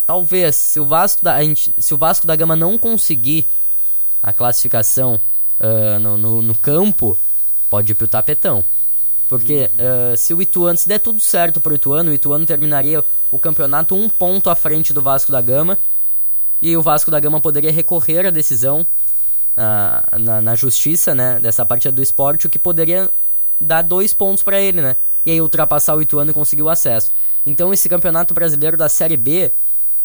talvez 0.06 0.56
se 0.56 0.80
o 0.80 0.86
Vasco 0.86 1.24
da, 1.24 1.38
se 1.78 1.94
o 1.94 1.98
Vasco 1.98 2.26
da 2.26 2.36
Gama 2.36 2.56
não 2.56 2.78
conseguir 2.78 3.48
a 4.22 4.34
classificação 4.34 5.20
ah, 5.60 6.00
no, 6.00 6.18
no, 6.18 6.42
no 6.42 6.56
campo, 6.56 7.18
pode 7.70 7.92
ir 7.92 7.96
pro 7.96 8.08
tapetão. 8.08 8.64
Porque 9.28 9.70
ah, 9.78 10.16
se 10.16 10.34
o 10.34 10.42
Ituano, 10.42 10.78
se 10.78 10.88
der 10.88 11.00
tudo 11.00 11.20
certo 11.20 11.60
pro 11.60 11.76
Ituano, 11.76 12.12
o 12.12 12.14
Ituano 12.14 12.46
terminaria 12.46 13.04
o 13.30 13.38
campeonato 13.38 13.96
um 13.96 14.10
ponto 14.10 14.50
à 14.50 14.56
frente 14.56 14.94
do 14.94 15.02
Vasco 15.02 15.32
da 15.32 15.42
Gama. 15.42 15.78
E 16.62 16.76
o 16.76 16.82
Vasco 16.82 17.12
da 17.12 17.20
Gama 17.20 17.40
poderia 17.40 17.72
recorrer 17.72 18.26
à 18.26 18.32
decisão 18.32 18.86
ah, 19.56 20.04
na, 20.18 20.42
na 20.42 20.56
justiça, 20.56 21.14
né? 21.14 21.40
Dessa 21.40 21.66
partida 21.66 21.92
do 21.92 22.02
esporte, 22.02 22.48
o 22.48 22.50
que 22.50 22.58
poderia 22.58 23.12
dar 23.60 23.82
dois 23.82 24.14
pontos 24.14 24.44
para 24.44 24.60
ele, 24.62 24.82
né? 24.82 24.96
E 25.26 25.32
aí 25.32 25.42
ultrapassar 25.42 25.96
o 25.96 26.02
Ituano 26.02 26.32
e 26.32 26.34
conseguir 26.34 26.64
o 26.64 26.70
acesso. 26.70 27.12
Então 27.46 27.74
esse 27.74 27.90
campeonato 27.90 28.34
brasileiro 28.34 28.78
da 28.78 28.88
Série 28.88 29.18
B, 29.18 29.52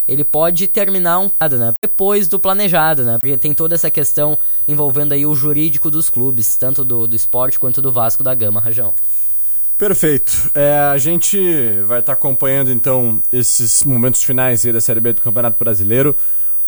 ele 0.07 0.25
pode 0.25 0.67
terminar 0.67 1.19
um 1.21 1.31
né? 1.59 1.73
Depois 1.83 2.29
do 2.29 2.39
planejado, 2.39 3.05
né? 3.05 3.19
Porque 3.19 3.37
tem 3.37 3.55
toda 3.55 3.75
essa 3.75 3.91
questão 3.91 4.39
envolvendo 4.67 5.13
aí 5.13 5.25
o 5.25 5.35
jurídico 5.35 5.91
dos 5.91 6.11
clubes, 6.11 6.57
tanto 6.57 6.85
do, 6.85 7.07
do 7.07 7.17
esporte 7.17 7.59
quanto 7.59 7.81
do 7.81 7.93
Vasco 7.93 8.23
da 8.23 8.35
Gama, 8.35 8.61
Rajão. 8.61 8.93
Perfeito. 9.79 10.51
É, 10.55 10.79
a 10.79 10.99
gente 10.99 11.39
vai 11.87 12.01
estar 12.01 12.13
acompanhando 12.13 12.71
então 12.71 13.21
esses 13.33 13.83
momentos 13.85 14.23
finais 14.23 14.65
aí 14.65 14.73
da 14.73 14.81
Série 14.81 15.01
B 15.01 15.13
do 15.13 15.21
Campeonato 15.21 15.59
Brasileiro. 15.59 16.15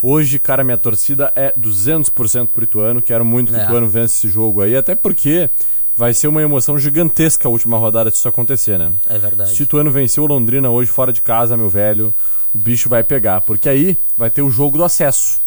Hoje, 0.02 0.38
cara, 0.38 0.64
minha 0.64 0.76
torcida 0.76 1.32
é 1.34 1.52
200% 1.58 2.48
pro 2.48 2.64
Ituano. 2.64 3.00
Quero 3.00 3.24
muito 3.24 3.52
que 3.52 3.58
o 3.58 3.60
É. 3.60 3.64
Ituano 3.64 3.88
vença 3.88 4.14
esse 4.14 4.28
jogo 4.28 4.62
aí, 4.62 4.76
até 4.76 4.94
porque 4.94 5.48
vai 5.96 6.12
ser 6.12 6.26
uma 6.26 6.42
emoção 6.42 6.78
gigantesca 6.78 7.48
a 7.48 7.50
última 7.50 7.78
rodada 7.78 8.10
se 8.10 8.16
isso 8.16 8.28
acontecer, 8.28 8.78
né? 8.78 8.92
É 9.08 9.18
verdade. 9.18 9.54
Se 9.54 9.62
o 9.62 9.64
Ituano 9.64 9.90
venceu 9.90 10.24
o 10.24 10.26
Londrina 10.26 10.68
hoje 10.68 10.90
fora 10.90 11.12
de 11.12 11.22
casa, 11.22 11.56
meu 11.56 11.68
velho, 11.68 12.12
o 12.54 12.58
bicho 12.58 12.88
vai 12.88 13.02
pegar. 13.02 13.40
Porque 13.40 13.68
aí 13.68 13.96
vai 14.16 14.30
ter 14.30 14.42
o 14.42 14.50
jogo 14.50 14.78
do 14.78 14.84
acesso. 14.84 15.40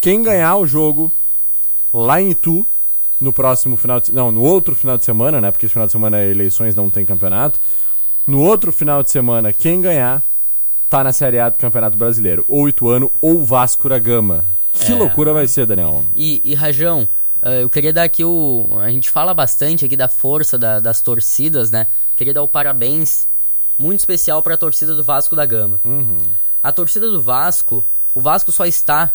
Quem 0.00 0.22
ganhar 0.22 0.56
o 0.56 0.66
jogo 0.66 1.12
lá 1.92 2.20
em 2.20 2.30
Itu, 2.30 2.66
no 3.20 3.32
próximo 3.32 3.76
final 3.76 3.98
de 4.00 4.12
Não, 4.12 4.30
no 4.30 4.42
outro 4.42 4.74
final 4.74 4.98
de 4.98 5.04
semana, 5.04 5.40
né? 5.40 5.50
Porque 5.50 5.66
esse 5.66 5.72
final 5.72 5.86
de 5.86 5.92
semana 5.92 6.18
é 6.18 6.28
eleições, 6.30 6.74
não 6.74 6.90
tem 6.90 7.04
campeonato. 7.06 7.58
No 8.26 8.40
outro 8.40 8.72
final 8.72 9.02
de 9.02 9.10
semana, 9.10 9.52
quem 9.52 9.80
ganhar 9.80 10.22
tá 10.90 11.02
na 11.02 11.12
Série 11.12 11.38
A 11.38 11.48
do 11.48 11.58
Campeonato 11.58 11.96
Brasileiro. 11.96 12.44
Ou 12.48 12.68
Ituano 12.68 13.10
ou 13.20 13.42
Vasco 13.42 13.88
da 13.88 13.98
Gama. 13.98 14.44
Que 14.72 14.92
É. 14.92 14.94
loucura 14.94 15.32
vai 15.32 15.48
ser, 15.48 15.64
Daniel. 15.66 16.04
E, 16.14 16.40
e 16.44 16.54
Rajão, 16.54 17.08
eh, 17.42 17.62
eu 17.62 17.70
queria 17.70 17.92
dar 17.92 18.02
aqui 18.02 18.22
o. 18.24 18.68
A 18.80 18.90
gente 18.90 19.10
fala 19.10 19.32
bastante 19.32 19.84
aqui 19.84 19.96
da 19.96 20.06
força 20.08 20.58
da- 20.58 20.78
das 20.78 21.00
torcidas, 21.00 21.70
né? 21.70 21.86
Queria 22.16 22.34
dar 22.34 22.42
o 22.42 22.48
parabéns 22.48 23.26
muito 23.78 24.00
especial 24.00 24.42
para 24.42 24.54
a 24.54 24.58
torcida 24.58 24.94
do 24.94 25.02
Vasco 25.02 25.34
da 25.34 25.46
Gama. 25.46 25.80
A 26.66 26.72
torcida 26.72 27.08
do 27.08 27.22
Vasco, 27.22 27.84
o 28.12 28.20
Vasco 28.20 28.50
só 28.50 28.66
está 28.66 29.12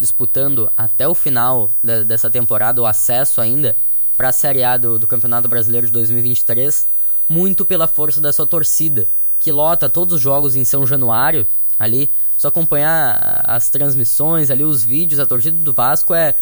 disputando 0.00 0.68
até 0.76 1.06
o 1.06 1.14
final 1.14 1.70
da- 1.80 2.02
dessa 2.02 2.28
temporada 2.28 2.82
o 2.82 2.86
acesso 2.86 3.40
ainda 3.40 3.76
para 4.16 4.30
a 4.30 4.32
Série 4.32 4.64
A 4.64 4.76
do, 4.76 4.98
do 4.98 5.06
Campeonato 5.06 5.48
Brasileiro 5.48 5.86
de 5.86 5.92
2023, 5.92 6.88
muito 7.28 7.64
pela 7.64 7.86
força 7.86 8.20
da 8.20 8.32
sua 8.32 8.48
torcida, 8.48 9.06
que 9.38 9.52
lota 9.52 9.88
todos 9.88 10.14
os 10.14 10.20
jogos 10.20 10.56
em 10.56 10.64
São 10.64 10.84
Januário, 10.84 11.46
ali, 11.78 12.10
só 12.36 12.48
acompanhar 12.48 13.44
as 13.46 13.70
transmissões, 13.70 14.50
ali 14.50 14.64
os 14.64 14.82
vídeos, 14.82 15.20
a 15.20 15.26
torcida 15.26 15.56
do 15.56 15.72
Vasco 15.72 16.12
é, 16.12 16.34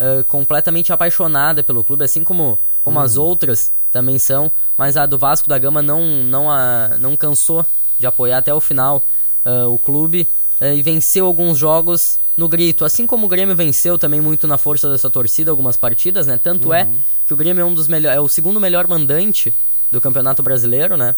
é, 0.00 0.24
completamente 0.24 0.92
apaixonada 0.92 1.62
pelo 1.62 1.84
clube, 1.84 2.02
assim 2.02 2.24
como, 2.24 2.58
como 2.82 2.98
as 2.98 3.16
outras 3.16 3.70
também 3.92 4.18
são, 4.18 4.50
mas 4.76 4.96
a 4.96 5.06
do 5.06 5.16
Vasco 5.16 5.48
da 5.48 5.58
Gama 5.58 5.80
não, 5.80 6.24
não, 6.24 6.50
a, 6.50 6.98
não 6.98 7.16
cansou 7.16 7.64
de 8.00 8.04
apoiar 8.04 8.38
até 8.38 8.52
o 8.52 8.60
final 8.60 9.04
ah, 9.44 9.66
o 9.68 9.78
clube 9.78 10.28
eh, 10.60 10.76
e 10.76 10.82
venceu 10.82 11.26
alguns 11.26 11.58
jogos 11.58 12.20
no 12.36 12.48
grito, 12.48 12.84
assim 12.84 13.06
como 13.06 13.26
o 13.26 13.28
Grêmio 13.28 13.54
venceu 13.54 13.98
também 13.98 14.20
muito 14.20 14.48
na 14.48 14.56
força 14.56 14.90
dessa 14.90 15.10
torcida 15.10 15.50
algumas 15.50 15.76
partidas, 15.76 16.26
né? 16.26 16.38
Tanto 16.38 16.72
é 16.72 16.88
que 17.26 17.34
o 17.34 17.36
Grêmio 17.36 17.60
é 17.60 17.64
um 17.64 17.74
dos 17.74 17.88
melhores, 17.88 18.16
é 18.16 18.20
o 18.20 18.28
segundo 18.28 18.58
melhor 18.58 18.86
mandante 18.86 19.54
do 19.90 20.00
Campeonato 20.00 20.42
Brasileiro, 20.42 20.96
né? 20.96 21.14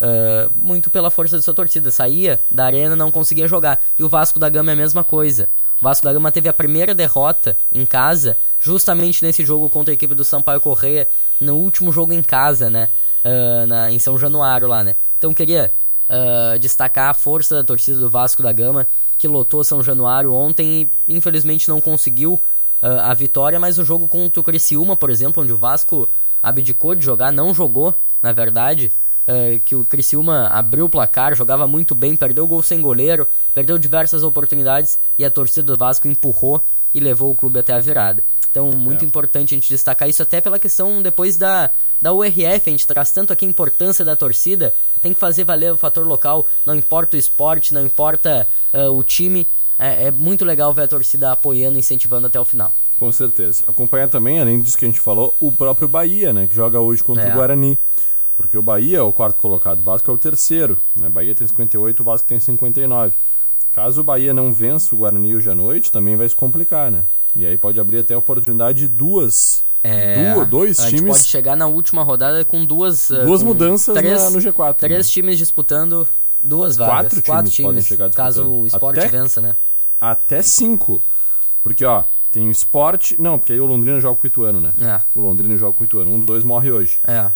Ah, 0.00 0.50
muito 0.54 0.90
pela 0.90 1.10
força 1.10 1.38
de 1.38 1.44
sua 1.44 1.54
torcida. 1.54 1.90
Saía 1.92 2.40
da 2.50 2.64
arena, 2.64 2.96
não 2.96 3.12
conseguia 3.12 3.46
jogar. 3.46 3.80
E 3.96 4.02
o 4.02 4.08
Vasco 4.08 4.38
da 4.40 4.48
Gama 4.48 4.72
é 4.72 4.74
a 4.74 4.76
mesma 4.76 5.04
coisa. 5.04 5.48
O 5.80 5.84
Vasco 5.84 6.04
da 6.04 6.12
Gama 6.12 6.32
teve 6.32 6.48
a 6.48 6.52
primeira 6.52 6.92
derrota 6.92 7.56
em 7.72 7.86
casa, 7.86 8.36
justamente 8.58 9.24
nesse 9.24 9.44
jogo 9.44 9.70
contra 9.70 9.92
a 9.92 9.94
equipe 9.94 10.14
do 10.14 10.24
Sampaio 10.24 10.60
Correia, 10.60 11.08
no 11.40 11.54
último 11.54 11.92
jogo 11.92 12.12
em 12.12 12.22
casa, 12.22 12.68
né? 12.68 12.88
uh, 13.24 13.66
na, 13.66 13.90
em 13.90 13.98
São 13.98 14.18
Januário 14.18 14.68
lá, 14.68 14.84
né? 14.84 14.94
Então 15.18 15.32
queria 15.32 15.72
uh, 16.12 16.58
destacar 16.58 17.08
a 17.08 17.14
força 17.14 17.54
da 17.54 17.64
torcida 17.64 17.98
do 17.98 18.10
Vasco 18.10 18.42
da 18.42 18.52
Gama, 18.52 18.86
que 19.16 19.26
lotou 19.26 19.64
São 19.64 19.82
Januário 19.82 20.32
ontem 20.32 20.90
e 21.08 21.14
infelizmente 21.16 21.68
não 21.68 21.80
conseguiu 21.80 22.34
uh, 22.34 22.86
a 23.02 23.14
vitória, 23.14 23.58
mas 23.58 23.78
o 23.78 23.84
jogo 23.84 24.06
contra 24.06 24.40
o 24.40 24.44
Criciúma, 24.44 24.96
por 24.96 25.10
exemplo, 25.10 25.42
onde 25.42 25.52
o 25.52 25.56
Vasco 25.56 26.08
abdicou 26.42 26.94
de 26.94 27.04
jogar, 27.04 27.32
não 27.32 27.54
jogou, 27.54 27.94
na 28.20 28.32
verdade, 28.32 28.92
uh, 29.26 29.58
que 29.60 29.74
o 29.74 29.84
Criciúma 29.84 30.48
abriu 30.48 30.84
o 30.84 30.90
placar, 30.90 31.34
jogava 31.34 31.66
muito 31.66 31.94
bem, 31.94 32.14
perdeu 32.14 32.44
o 32.44 32.48
gol 32.48 32.62
sem 32.62 32.80
goleiro, 32.80 33.26
perdeu 33.54 33.78
diversas 33.78 34.22
oportunidades 34.22 34.98
e 35.18 35.24
a 35.24 35.30
torcida 35.30 35.66
do 35.66 35.78
Vasco 35.78 36.08
empurrou 36.08 36.62
e 36.94 37.00
levou 37.00 37.30
o 37.30 37.34
clube 37.34 37.58
até 37.58 37.72
a 37.72 37.80
virada. 37.80 38.22
Então, 38.52 38.70
muito 38.70 39.02
é. 39.02 39.08
importante 39.08 39.54
a 39.54 39.56
gente 39.56 39.70
destacar 39.70 40.10
isso, 40.10 40.22
até 40.22 40.38
pela 40.38 40.58
questão 40.58 41.00
depois 41.00 41.38
da, 41.38 41.70
da 42.00 42.12
URF. 42.12 42.68
A 42.68 42.70
gente 42.70 42.86
traz 42.86 43.10
tanto 43.10 43.32
aqui 43.32 43.46
a 43.46 43.48
importância 43.48 44.04
da 44.04 44.14
torcida, 44.14 44.74
tem 45.00 45.14
que 45.14 45.18
fazer 45.18 45.44
valer 45.44 45.72
o 45.72 45.76
fator 45.76 46.06
local, 46.06 46.46
não 46.66 46.74
importa 46.74 47.16
o 47.16 47.18
esporte, 47.18 47.72
não 47.72 47.84
importa 47.84 48.46
uh, 48.74 48.92
o 48.92 49.02
time. 49.02 49.46
É, 49.78 50.08
é, 50.08 50.10
muito 50.10 50.44
legal 50.44 50.72
ver 50.74 50.82
a 50.82 50.88
torcida 50.88 51.32
apoiando, 51.32 51.78
incentivando 51.78 52.26
até 52.26 52.38
o 52.38 52.44
final. 52.44 52.72
Com 52.98 53.10
certeza. 53.10 53.64
Acompanhar 53.66 54.08
também, 54.08 54.38
além 54.38 54.60
disso 54.60 54.76
que 54.76 54.84
a 54.84 54.88
gente 54.88 55.00
falou, 55.00 55.34
o 55.40 55.50
próprio 55.50 55.88
Bahia, 55.88 56.32
né? 56.32 56.46
Que 56.46 56.54
joga 56.54 56.78
hoje 56.78 57.02
contra 57.02 57.24
é. 57.24 57.32
o 57.32 57.34
Guarani. 57.34 57.78
Porque 58.36 58.56
o 58.56 58.62
Bahia 58.62 58.98
é 58.98 59.02
o 59.02 59.12
quarto 59.12 59.40
colocado, 59.40 59.80
o 59.80 59.82
Vasco 59.82 60.10
é 60.10 60.14
o 60.14 60.18
terceiro. 60.18 60.78
Né? 60.94 61.08
Bahia 61.08 61.34
tem 61.34 61.46
58, 61.46 62.00
o 62.00 62.04
Vasco 62.04 62.28
tem 62.28 62.38
59. 62.38 63.14
Caso 63.72 64.02
o 64.02 64.04
Bahia 64.04 64.34
não 64.34 64.52
vença 64.52 64.94
o 64.94 64.98
Guarani 64.98 65.34
hoje 65.34 65.50
à 65.50 65.54
noite, 65.54 65.90
também 65.90 66.16
vai 66.16 66.28
se 66.28 66.36
complicar, 66.36 66.90
né? 66.90 67.06
E 67.34 67.46
aí 67.46 67.56
pode 67.56 67.80
abrir 67.80 67.98
até 67.98 68.14
a 68.14 68.18
oportunidade 68.18 68.80
de 68.80 68.88
duas. 68.88 69.64
É, 69.84 70.32
duas 70.34 70.48
dois 70.48 70.78
a 70.80 70.86
times. 70.86 71.00
Gente 71.00 71.08
pode 71.08 71.24
chegar 71.24 71.56
na 71.56 71.66
última 71.66 72.02
rodada 72.02 72.44
com 72.44 72.64
duas. 72.64 73.10
Eh, 73.10 73.24
Duas 73.24 73.40
com 73.42 73.48
mudanças 73.48 73.94
três, 73.96 74.22
na, 74.22 74.30
no 74.30 74.38
G4. 74.38 74.74
Três 74.74 75.06
né? 75.06 75.12
times 75.12 75.38
disputando 75.38 76.06
duas 76.40 76.76
vagas. 76.76 77.12
Quatro, 77.14 77.22
Quatro 77.22 77.50
times, 77.50 77.66
podem 77.66 77.82
times, 77.82 77.86
chegar 77.88 78.10
caso 78.10 78.48
o 78.48 78.66
esporte 78.66 79.00
Até- 79.00 79.08
vença, 79.08 79.40
né? 79.40 79.56
Até 80.00 80.40
cinco. 80.42 81.02
Porque, 81.64 81.84
ó, 81.84 82.04
tem 82.30 82.46
o 82.46 82.50
esporte. 82.50 83.20
Não, 83.20 83.38
porque 83.38 83.52
aí 83.52 83.60
o 83.60 83.66
Londrina 83.66 83.98
joga 83.98 84.16
com 84.20 84.24
o 84.24 84.26
Ituano, 84.28 84.60
né? 84.60 84.72
É, 84.80 85.00
O 85.14 85.20
Londrina 85.22 85.56
joga 85.56 85.72
com 85.76 85.82
o 85.82 85.86
Ituano. 85.86 86.12
Um 86.12 86.18
dos 86.18 86.26
dois 86.26 86.44
morre 86.44 86.70
hoje. 86.70 86.98
é. 87.04 87.30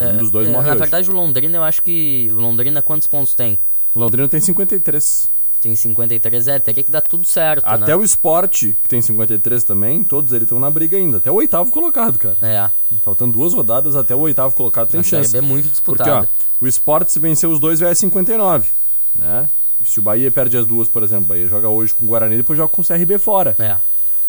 É, 0.00 0.12
Um 0.14 0.16
dos 0.18 0.30
dois 0.30 0.48
é, 0.48 0.52
morre 0.52 0.64
Na 0.66 0.70
hoje. 0.72 0.78
verdade, 0.80 1.10
o 1.10 1.14
Londrina, 1.14 1.56
eu 1.58 1.62
acho 1.62 1.82
que. 1.82 2.28
O 2.32 2.36
Londrina, 2.36 2.80
quantos 2.82 3.06
pontos 3.06 3.34
tem? 3.34 3.58
O 3.94 4.00
Londrina 4.00 4.26
tem 4.26 4.40
53. 4.40 5.28
Tem 5.60 5.74
53, 5.74 6.48
é, 6.48 6.58
teria 6.60 6.84
que 6.84 6.90
dar 6.90 7.00
tudo 7.00 7.24
certo, 7.24 7.64
Até 7.66 7.86
né? 7.86 7.96
o 7.96 8.04
esporte, 8.04 8.78
que 8.80 8.88
tem 8.88 9.02
53 9.02 9.64
também, 9.64 10.04
todos 10.04 10.32
eles 10.32 10.44
estão 10.44 10.60
na 10.60 10.70
briga 10.70 10.96
ainda. 10.96 11.16
Até 11.16 11.32
o 11.32 11.34
oitavo 11.34 11.72
colocado, 11.72 12.16
cara. 12.16 12.36
É, 12.40 12.70
Faltando 13.02 13.32
duas 13.32 13.52
rodadas, 13.52 13.96
até 13.96 14.14
o 14.14 14.20
oitavo 14.20 14.54
colocado 14.54 14.88
tem 14.88 15.02
chance. 15.02 15.36
É 15.36 15.40
muito 15.40 15.82
Porque, 15.82 16.08
ó, 16.08 16.24
o 16.60 16.66
esporte, 16.66 17.12
se 17.12 17.18
vencer 17.18 17.48
os 17.48 17.58
dois, 17.58 17.80
vai 17.80 17.90
a 17.90 17.94
59. 17.94 18.70
Né? 19.16 19.48
E 19.80 19.84
se 19.84 19.98
o 19.98 20.02
Bahia 20.02 20.30
perde 20.30 20.56
as 20.56 20.66
duas, 20.66 20.88
por 20.88 21.02
exemplo, 21.02 21.24
o 21.24 21.28
Bahia 21.28 21.48
joga 21.48 21.68
hoje 21.68 21.92
com 21.92 22.04
o 22.04 22.08
Guarani 22.08 22.36
depois 22.36 22.56
joga 22.56 22.72
com 22.72 22.82
o 22.82 22.84
CRB 22.84 23.18
fora. 23.18 23.56
É, 23.58 23.76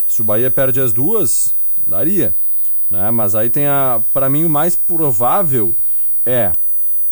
Se 0.07 0.21
o 0.21 0.25
Bahia 0.25 0.50
perde 0.50 0.81
as 0.81 0.91
duas, 0.93 1.53
daria. 1.86 2.36
Né? 2.89 3.12
Mas 3.12 3.36
aí 3.36 3.50
tem 3.50 3.67
a. 3.67 4.01
Pra 4.12 4.29
mim, 4.29 4.45
o 4.45 4.50
mais 4.50 4.75
provável 4.75 5.75
é, 6.25 6.53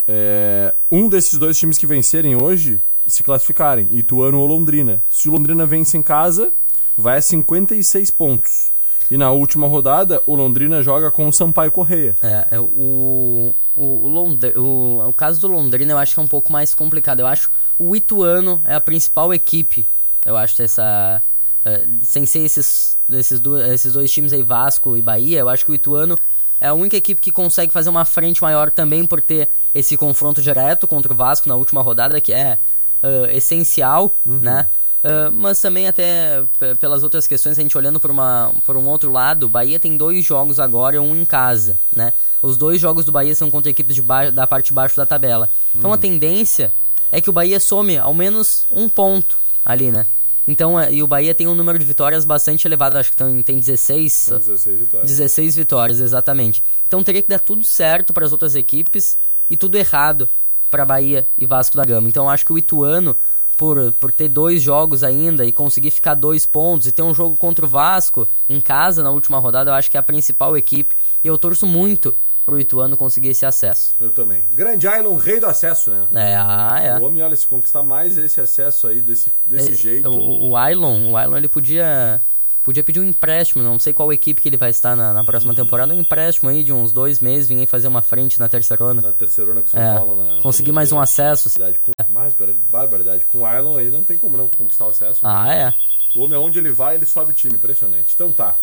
é, 0.07 0.74
um 0.91 1.07
desses 1.07 1.38
dois 1.38 1.57
times 1.57 1.77
que 1.77 1.86
vencerem 1.86 2.36
hoje 2.36 2.81
se 3.07 3.23
classificarem, 3.23 3.87
Ituano 3.91 4.39
ou 4.39 4.45
Londrina. 4.45 5.01
Se 5.09 5.29
o 5.29 5.31
Londrina 5.31 5.65
vence 5.65 5.97
em 5.97 6.03
casa, 6.03 6.53
vai 6.97 7.17
a 7.17 7.21
56 7.21 8.11
pontos. 8.11 8.71
E 9.09 9.17
na 9.17 9.31
última 9.31 9.67
rodada, 9.67 10.21
o 10.25 10.35
Londrina 10.35 10.83
joga 10.83 11.09
com 11.09 11.27
o 11.27 11.31
Sampaio 11.31 11.71
Correia. 11.71 12.15
é, 12.21 12.47
é, 12.51 12.59
o, 12.59 13.53
o, 13.73 13.83
o, 13.83 14.27
o, 14.55 15.09
o 15.09 15.13
caso 15.13 15.39
do 15.39 15.47
Londrina 15.47 15.93
eu 15.93 15.97
acho 15.97 16.13
que 16.13 16.19
é 16.19 16.23
um 16.23 16.27
pouco 16.27 16.51
mais 16.51 16.73
complicado. 16.73 17.21
Eu 17.21 17.27
acho 17.27 17.49
o 17.79 17.95
Ituano 17.95 18.61
é 18.65 18.75
a 18.75 18.81
principal 18.81 19.33
equipe, 19.33 19.87
eu 20.25 20.35
acho, 20.35 20.57
dessa. 20.57 21.23
é, 21.63 21.87
sem 22.01 22.25
ser 22.25 22.39
esses, 22.39 22.97
esses, 23.09 23.39
do, 23.39 23.57
esses 23.57 23.93
dois 23.93 24.11
times 24.11 24.33
aí, 24.33 24.43
Vasco 24.43 24.97
e 24.97 25.01
Bahia, 25.01 25.39
eu 25.39 25.47
acho 25.47 25.63
que 25.63 25.71
o 25.71 25.75
Ituano 25.75 26.19
é 26.59 26.67
a 26.67 26.73
única 26.73 26.97
equipe 26.97 27.21
que 27.21 27.31
consegue 27.31 27.71
fazer 27.71 27.89
uma 27.89 28.03
frente 28.03 28.41
maior 28.41 28.71
também 28.71 29.05
por 29.05 29.21
ter 29.21 29.47
esse 29.73 29.95
confronto 29.95 30.41
direto 30.41 30.87
contra 30.87 31.13
o 31.13 31.15
Vasco 31.15 31.47
na 31.47 31.55
última 31.55 31.81
rodada, 31.81 32.19
que 32.19 32.33
é 32.33 32.57
ah, 33.03 33.27
essencial, 33.31 34.15
né? 34.25 34.67
Ah, 35.03 35.31
mas 35.31 35.61
também 35.61 35.87
até 35.87 36.43
pelas 36.79 37.03
outras 37.03 37.25
questões, 37.25 37.57
a 37.57 37.61
gente 37.61 37.77
olhando 37.77 37.99
por, 37.99 38.11
uma, 38.11 38.53
por 38.65 38.75
um 38.75 38.85
outro 38.87 39.11
lado, 39.11 39.45
o 39.45 39.49
Bahia 39.49 39.79
tem 39.79 39.95
dois 39.95 40.25
jogos 40.25 40.59
agora, 40.59 41.01
um 41.01 41.15
em 41.15 41.25
casa, 41.25 41.77
né? 41.95 42.13
Os 42.41 42.57
dois 42.57 42.81
jogos 42.81 43.05
do 43.05 43.11
Bahia 43.11 43.33
são 43.33 43.49
contra 43.49 43.71
equipes 43.71 43.95
de 43.95 44.01
da 44.33 44.45
parte 44.45 44.67
de 44.67 44.73
baixo 44.73 44.97
da 44.97 45.05
tabela. 45.05 45.49
Então 45.73 45.93
a 45.93 45.97
tendência 45.97 46.73
é 47.11 47.21
que 47.21 47.29
o 47.29 47.33
Bahia 47.33 47.59
some 47.59 47.97
ao 47.97 48.13
menos 48.13 48.65
um 48.69 48.89
ponto 48.89 49.37
ali, 49.63 49.91
né? 49.91 50.05
Então, 50.47 50.79
é, 50.79 50.93
e 50.93 51.03
o 51.03 51.07
Bahia 51.07 51.35
tem 51.35 51.45
um 51.45 51.53
número 51.53 51.77
de 51.77 51.85
vitórias 51.85 52.23
bastante 52.23 52.65
elevado, 52.65 52.97
acho 52.97 53.11
que 53.11 53.17
tem, 53.17 53.43
tem 53.43 53.59
16, 53.59 54.29
16 54.29 54.79
vitórias. 54.79 55.09
16 55.09 55.55
vitórias, 55.57 55.99
exatamente. 55.99 56.63
Então 56.85 57.03
teria 57.03 57.21
que 57.21 57.27
dar 57.27 57.39
tudo 57.39 57.65
certo 57.65 58.13
para 58.13 58.25
as 58.25 58.31
outras 58.31 58.55
equipes 58.55 59.17
e 59.49 59.57
tudo 59.57 59.77
errado 59.77 60.29
para 60.69 60.86
Bahia 60.86 61.27
e 61.38 61.45
Vasco 61.45 61.77
da 61.77 61.86
Gama. 61.86 62.07
Então 62.07 62.29
acho 62.29 62.45
que 62.45 62.53
o 62.53 62.57
Ituano, 62.57 63.15
por, 63.55 63.91
por 63.93 64.12
ter 64.12 64.27
dois 64.29 64.62
jogos 64.62 65.03
ainda 65.03 65.45
e 65.45 65.51
conseguir 65.51 65.91
ficar 65.91 66.13
dois 66.13 66.45
pontos 66.45 66.88
e 66.88 66.91
ter 66.91 67.01
um 67.01 67.13
jogo 67.13 67.36
contra 67.38 67.65
o 67.65 67.69
Vasco 67.69 68.27
em 68.50 68.59
casa 68.59 69.01
na 69.01 69.12
última 69.12 69.39
rodada, 69.39 69.71
eu 69.71 69.75
acho 69.75 69.89
que 69.89 69.97
é 69.97 70.00
a 70.00 70.03
principal 70.03 70.55
equipe. 70.57 70.95
E 71.24 71.27
eu 71.27 71.38
torço 71.38 71.65
muito 71.65 72.13
pro 72.45 72.59
Ituano 72.59 72.95
conseguir 72.95 73.29
esse 73.29 73.45
acesso. 73.45 73.93
Eu 74.00 74.09
também. 74.09 74.45
Grande 74.53 74.88
Island, 74.88 75.21
rei 75.21 75.38
do 75.39 75.47
acesso, 75.47 75.91
né? 75.91 76.07
É, 76.13 76.36
ah, 76.38 76.79
é. 76.81 76.97
O 76.97 77.03
homem, 77.03 77.21
olha, 77.21 77.36
se 77.36 77.45
conquistar 77.45 77.83
mais 77.83 78.17
esse 78.17 78.39
acesso 78.39 78.88
aí, 78.88 79.01
desse, 79.01 79.33
desse 79.45 79.71
É, 79.71 79.75
jeito. 79.75 80.09
O, 80.09 80.51
o 80.51 80.55
Ailon, 80.55 81.12
o 81.12 81.17
Ailon 81.17 81.36
ele 81.36 81.50
podia 81.50 82.21
podia 82.67 82.83
pedir 82.83 83.00
um 83.00 83.03
empréstimo, 83.05 83.63
não 83.63 83.79
sei 83.79 83.93
qual 83.93 84.12
equipe 84.12 84.41
que 84.41 84.50
ele 84.50 84.57
vai 84.57 84.69
estar 84.71 84.93
na, 84.93 85.13
na 85.13 85.24
próxima 85.24 85.55
temporada, 85.55 85.93
um 85.93 86.01
empréstimo 86.01 86.50
aí 86.50 86.65
de 86.65 86.74
uns 86.74 86.91
dois 86.91 87.21
meses, 87.21 87.47
vir 87.47 87.57
aí 87.59 87.65
fazer 87.65 87.88
uma 87.88 88.01
frente 88.01 88.38
na 88.38 88.50
terceirona. 88.50 89.01
Na 89.01 89.13
terceirona 89.13 89.62
com 89.62 89.69
São 89.69 89.79
É, 89.81 89.93
Paulo. 89.95 90.21
Na, 90.36 90.41
conseguir 90.41 90.74
mais 90.74 90.91
um 90.91 91.00
acesso. 91.00 91.50
Com, 91.81 91.93
mais 92.09 92.33
bar- 92.33 92.53
barbaridade. 92.69 93.24
Com 93.24 93.43
o 93.43 93.47
Island 93.57 93.79
aí 93.79 93.89
não 93.89 94.03
tem 94.03 94.17
como 94.17 94.36
não 94.38 94.50
conquistar 94.50 94.86
o 94.86 94.89
acesso. 94.89 95.21
Ah, 95.24 95.53
é. 95.55 95.74
O 96.13 96.24
homem, 96.24 96.36
aonde 96.36 96.59
ele 96.59 96.71
vai, 96.74 96.95
ele 96.95 97.05
sobe 97.05 97.31
time. 97.33 97.55
Impressionante. 97.55 98.12
Então 98.13 98.33
tá. 98.33 98.53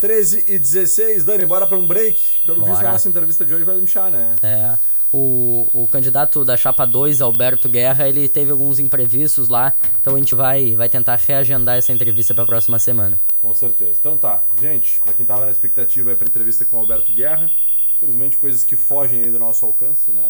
13 0.00 0.46
e 0.48 0.58
16, 0.58 1.24
Dani, 1.24 1.44
bora 1.44 1.66
pra 1.66 1.76
um 1.76 1.86
break. 1.86 2.18
Pelo 2.46 2.60
visto, 2.64 2.76
Bora. 2.76 2.88
a 2.88 2.92
nossa 2.92 3.08
entrevista 3.10 3.44
de 3.44 3.52
hoje 3.52 3.64
vai 3.64 3.76
inchar, 3.78 4.10
né? 4.10 4.36
É, 4.42 4.78
o, 5.12 5.68
o 5.72 5.88
candidato 5.88 6.44
da 6.44 6.56
chapa 6.56 6.86
2, 6.86 7.20
Alberto 7.20 7.68
Guerra, 7.68 8.08
ele 8.08 8.28
teve 8.28 8.50
alguns 8.50 8.78
imprevistos 8.78 9.48
lá, 9.48 9.74
então 10.00 10.14
a 10.14 10.18
gente 10.18 10.34
vai, 10.34 10.76
vai 10.76 10.88
tentar 10.88 11.16
reagendar 11.16 11.76
essa 11.76 11.92
entrevista 11.92 12.34
para 12.34 12.44
a 12.44 12.46
próxima 12.46 12.78
semana. 12.78 13.20
Com 13.40 13.52
certeza. 13.54 13.98
Então 13.98 14.16
tá, 14.16 14.44
gente, 14.60 15.00
pra 15.00 15.12
quem 15.12 15.26
tava 15.26 15.44
na 15.44 15.50
expectativa 15.50 16.10
aí 16.10 16.16
pra 16.16 16.26
entrevista 16.26 16.64
com 16.64 16.76
o 16.76 16.80
Alberto 16.80 17.12
Guerra, 17.12 17.50
infelizmente 17.96 18.38
coisas 18.38 18.64
que 18.64 18.76
fogem 18.76 19.22
aí 19.22 19.30
do 19.30 19.38
nosso 19.38 19.64
alcance, 19.66 20.10
né? 20.10 20.24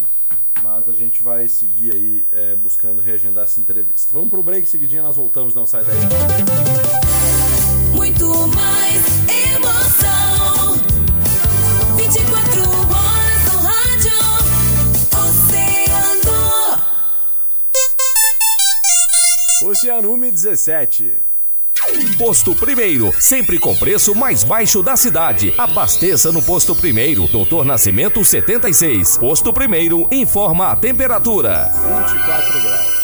Mas 0.61 0.89
a 0.89 0.93
gente 0.93 1.23
vai 1.23 1.47
seguir 1.47 1.93
aí 1.93 2.25
é, 2.31 2.55
buscando 2.55 3.01
reagendar 3.01 3.45
essa 3.45 3.59
entrevista. 3.59 4.11
Vamos 4.11 4.29
pro 4.29 4.43
break, 4.43 4.67
seguidinha 4.67 5.01
nós 5.01 5.15
voltamos, 5.15 5.55
não 5.55 5.65
sai 5.65 5.83
daí. 5.83 5.97
Muito 7.95 8.25
mais 8.47 9.05
emoção. 9.55 10.20
Oceanume 19.81 20.29
17. 20.29 21.17
Posto 22.15 22.53
Primeiro, 22.53 23.11
sempre 23.19 23.57
com 23.57 23.75
preço 23.75 24.13
mais 24.13 24.43
baixo 24.43 24.83
da 24.83 24.95
cidade. 24.95 25.55
Abasteça 25.57 26.31
no 26.31 26.39
Posto 26.43 26.75
Primeiro, 26.75 27.27
Doutor 27.27 27.65
Nascimento 27.65 28.23
76. 28.23 29.17
Posto 29.17 29.51
Primeiro 29.51 30.07
informa 30.11 30.67
a 30.67 30.75
temperatura. 30.75 31.67
24 31.73 32.61
graus. 32.61 33.01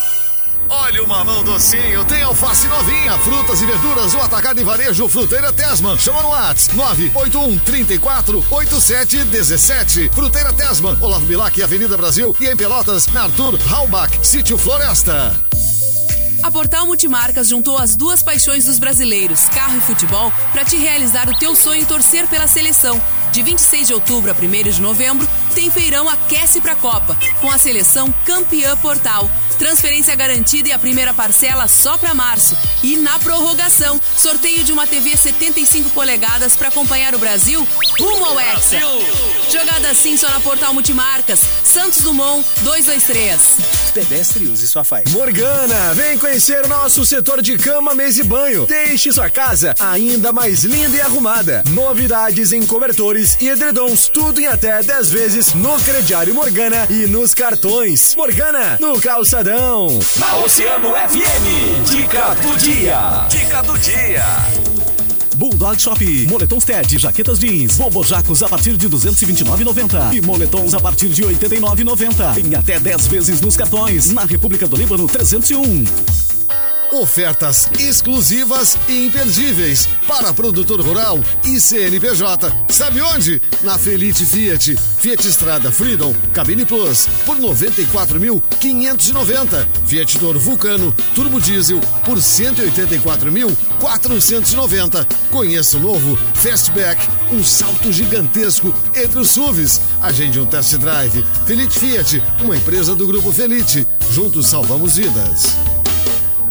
Olha 0.69 1.03
o 1.03 1.07
mamão 1.07 1.43
docinho, 1.43 2.05
tem 2.05 2.22
alface 2.22 2.67
novinha, 2.67 3.17
frutas 3.19 3.60
e 3.60 3.65
verduras, 3.65 4.13
o 4.13 4.19
atacado 4.19 4.62
e 4.62 4.63
varejo 4.63 5.10
Fruteira 5.10 5.51
Tesman. 5.51 5.98
Chama 5.98 6.22
no 6.22 6.29
Whats 6.29 6.67
981 6.75 7.57
34 7.57 8.46
87 8.51 9.24
17. 9.24 10.10
Fruteira 10.10 10.53
Tesman, 10.53 10.96
Olavo 11.01 11.25
Bilac, 11.25 11.60
Avenida 11.60 11.98
Brasil 11.98 12.36
e 12.39 12.46
em 12.46 12.55
Pelotas, 12.55 13.07
na 13.07 13.24
Arthur 13.24 13.57
Sítio 14.22 14.60
Floresta. 14.60 15.47
A 16.48 16.51
Portal 16.51 16.88
Multimarcas 16.88 17.50
juntou 17.50 17.77
as 17.77 17.94
duas 17.94 18.24
paixões 18.24 18.63
dos 18.63 18.80
brasileiros, 18.80 19.50
carro 19.50 19.75
e 19.75 19.82
futebol, 19.82 20.32
para 20.54 20.63
te 20.63 20.77
realizar 20.77 21.30
o 21.30 21.38
teu 21.38 21.54
sonho 21.54 21.82
e 21.82 21.86
torcer 21.86 22.25
pela 22.25 22.48
seleção. 22.48 23.01
De 23.34 23.44
26 23.44 23.88
de 23.88 23.94
outubro 23.94 24.32
a 24.32 24.34
1 24.34 24.72
de 24.72 24.82
novembro, 24.82 25.27
tem 25.54 25.70
feirão 25.70 26.08
Aquece 26.08 26.62
pra 26.62 26.74
Copa, 26.74 27.18
com 27.42 27.51
a 27.51 27.58
seleção 27.58 28.13
campeã 28.25 28.77
Portal. 28.77 29.30
Transferência 29.57 30.15
garantida 30.15 30.69
e 30.69 30.71
a 30.71 30.79
primeira 30.79 31.13
parcela 31.13 31.67
só 31.67 31.97
para 31.97 32.13
março. 32.13 32.55
E 32.83 32.95
na 32.95 33.17
prorrogação, 33.19 33.99
sorteio 34.15 34.63
de 34.63 34.71
uma 34.71 34.85
TV 34.85 35.17
75 35.17 35.89
polegadas 35.89 36.55
para 36.55 36.67
acompanhar 36.67 37.15
o 37.15 37.19
Brasil 37.19 37.67
rumo 37.99 38.25
ao 38.25 38.39
Hexa. 38.39 38.79
Jogada 39.49 39.89
assim 39.89 40.15
só 40.15 40.29
na 40.29 40.39
Portal 40.39 40.73
Multimarcas. 40.73 41.39
Santos 41.63 42.01
Dumont 42.01 42.45
223. 42.61 43.87
Pedestre 43.93 44.47
use 44.47 44.67
sua 44.67 44.83
faixa. 44.83 45.09
Morgana, 45.17 45.93
vem 45.95 46.17
conhecer 46.19 46.63
o 46.65 46.67
nosso 46.67 47.03
setor 47.03 47.41
de 47.41 47.57
cama, 47.57 47.95
mesa 47.95 48.21
e 48.21 48.23
banho. 48.23 48.67
Deixe 48.67 49.11
sua 49.11 49.29
casa 49.29 49.73
ainda 49.79 50.31
mais 50.31 50.63
linda 50.63 50.95
e 50.95 51.01
arrumada. 51.01 51.63
Novidades 51.69 52.51
em 52.51 52.63
cobertores 52.65 53.35
e 53.41 53.47
edredons, 53.47 54.07
tudo 54.07 54.39
em 54.39 54.45
até 54.45 54.83
10 54.83 55.11
vezes 55.11 55.53
no 55.55 55.79
crediário 55.79 56.35
Morgana 56.35 56.85
e 56.89 57.07
nos 57.07 57.33
cartões. 57.33 58.15
Morgana, 58.15 58.77
no 58.79 59.01
calçadão. 59.01 59.47
Na 59.48 60.36
Oceano 60.39 60.89
FM, 60.89 61.89
dica 61.89 62.34
do 62.34 62.58
dia. 62.58 63.25
Dica 63.30 63.62
do 63.63 63.77
dia. 63.77 64.25
Bulldog 65.38 65.82
Shop, 65.82 66.27
moletons 66.27 66.66
TED, 66.66 66.98
jaquetas 66.98 67.39
jeans, 67.39 67.77
bobojacos 67.77 68.44
a 68.44 68.50
partir 68.50 68.75
de 68.75 68.89
229,90 68.89 70.13
e 70.16 70.22
moletons 70.22 70.74
a 70.74 70.82
partir 70.82 71.08
de 71.08 71.24
89,90 71.24 72.46
em 72.46 72.56
até 72.56 72.77
10 72.77 73.08
vezes 73.08 73.39
nos 73.39 73.56
cartões. 73.56 74.12
Na 74.12 74.25
República 74.25 74.68
do 74.68 74.75
Líbano 74.75 75.08
301. 75.08 76.26
Ofertas 76.91 77.70
exclusivas 77.79 78.77
e 78.88 79.08
imperdíveis 79.08 79.89
para 80.08 80.32
produtor 80.34 80.79
rural 80.82 81.20
e 81.44 81.60
CNPJ. 81.60 82.50
Sabe 82.70 83.01
onde? 83.01 83.41
Na 83.62 83.77
Felite 83.77 84.25
Fiat. 84.25 84.77
Fiat 84.77 85.27
Estrada 85.27 85.70
Freedom 85.72 86.15
Cabine 86.34 86.65
Plus 86.65 87.08
por 87.25 87.38
94.590. 87.38 89.67
Fiat 89.86 90.17
Toro 90.17 90.39
Vulcano 90.39 90.96
Turbo 91.13 91.41
Diesel 91.41 91.82
por 92.06 92.17
184.490. 92.17 95.06
Conheça 95.29 95.75
o 95.77 95.82
novo 95.82 96.17
Fastback, 96.36 97.06
um 97.32 97.44
salto 97.44 97.91
gigantesco 97.91 98.74
entre 98.96 99.20
os 99.20 99.32
SUVs. 99.32 99.82
Agende 100.01 100.39
um 100.39 100.46
test 100.46 100.77
drive. 100.77 101.22
Felite 101.46 101.77
Fiat, 101.77 102.24
uma 102.41 102.56
empresa 102.56 102.96
do 102.96 103.06
grupo 103.06 103.34
Felite. 103.34 103.86
Juntos 104.12 104.48
salvamos 104.48 104.96
vidas. 104.96 105.58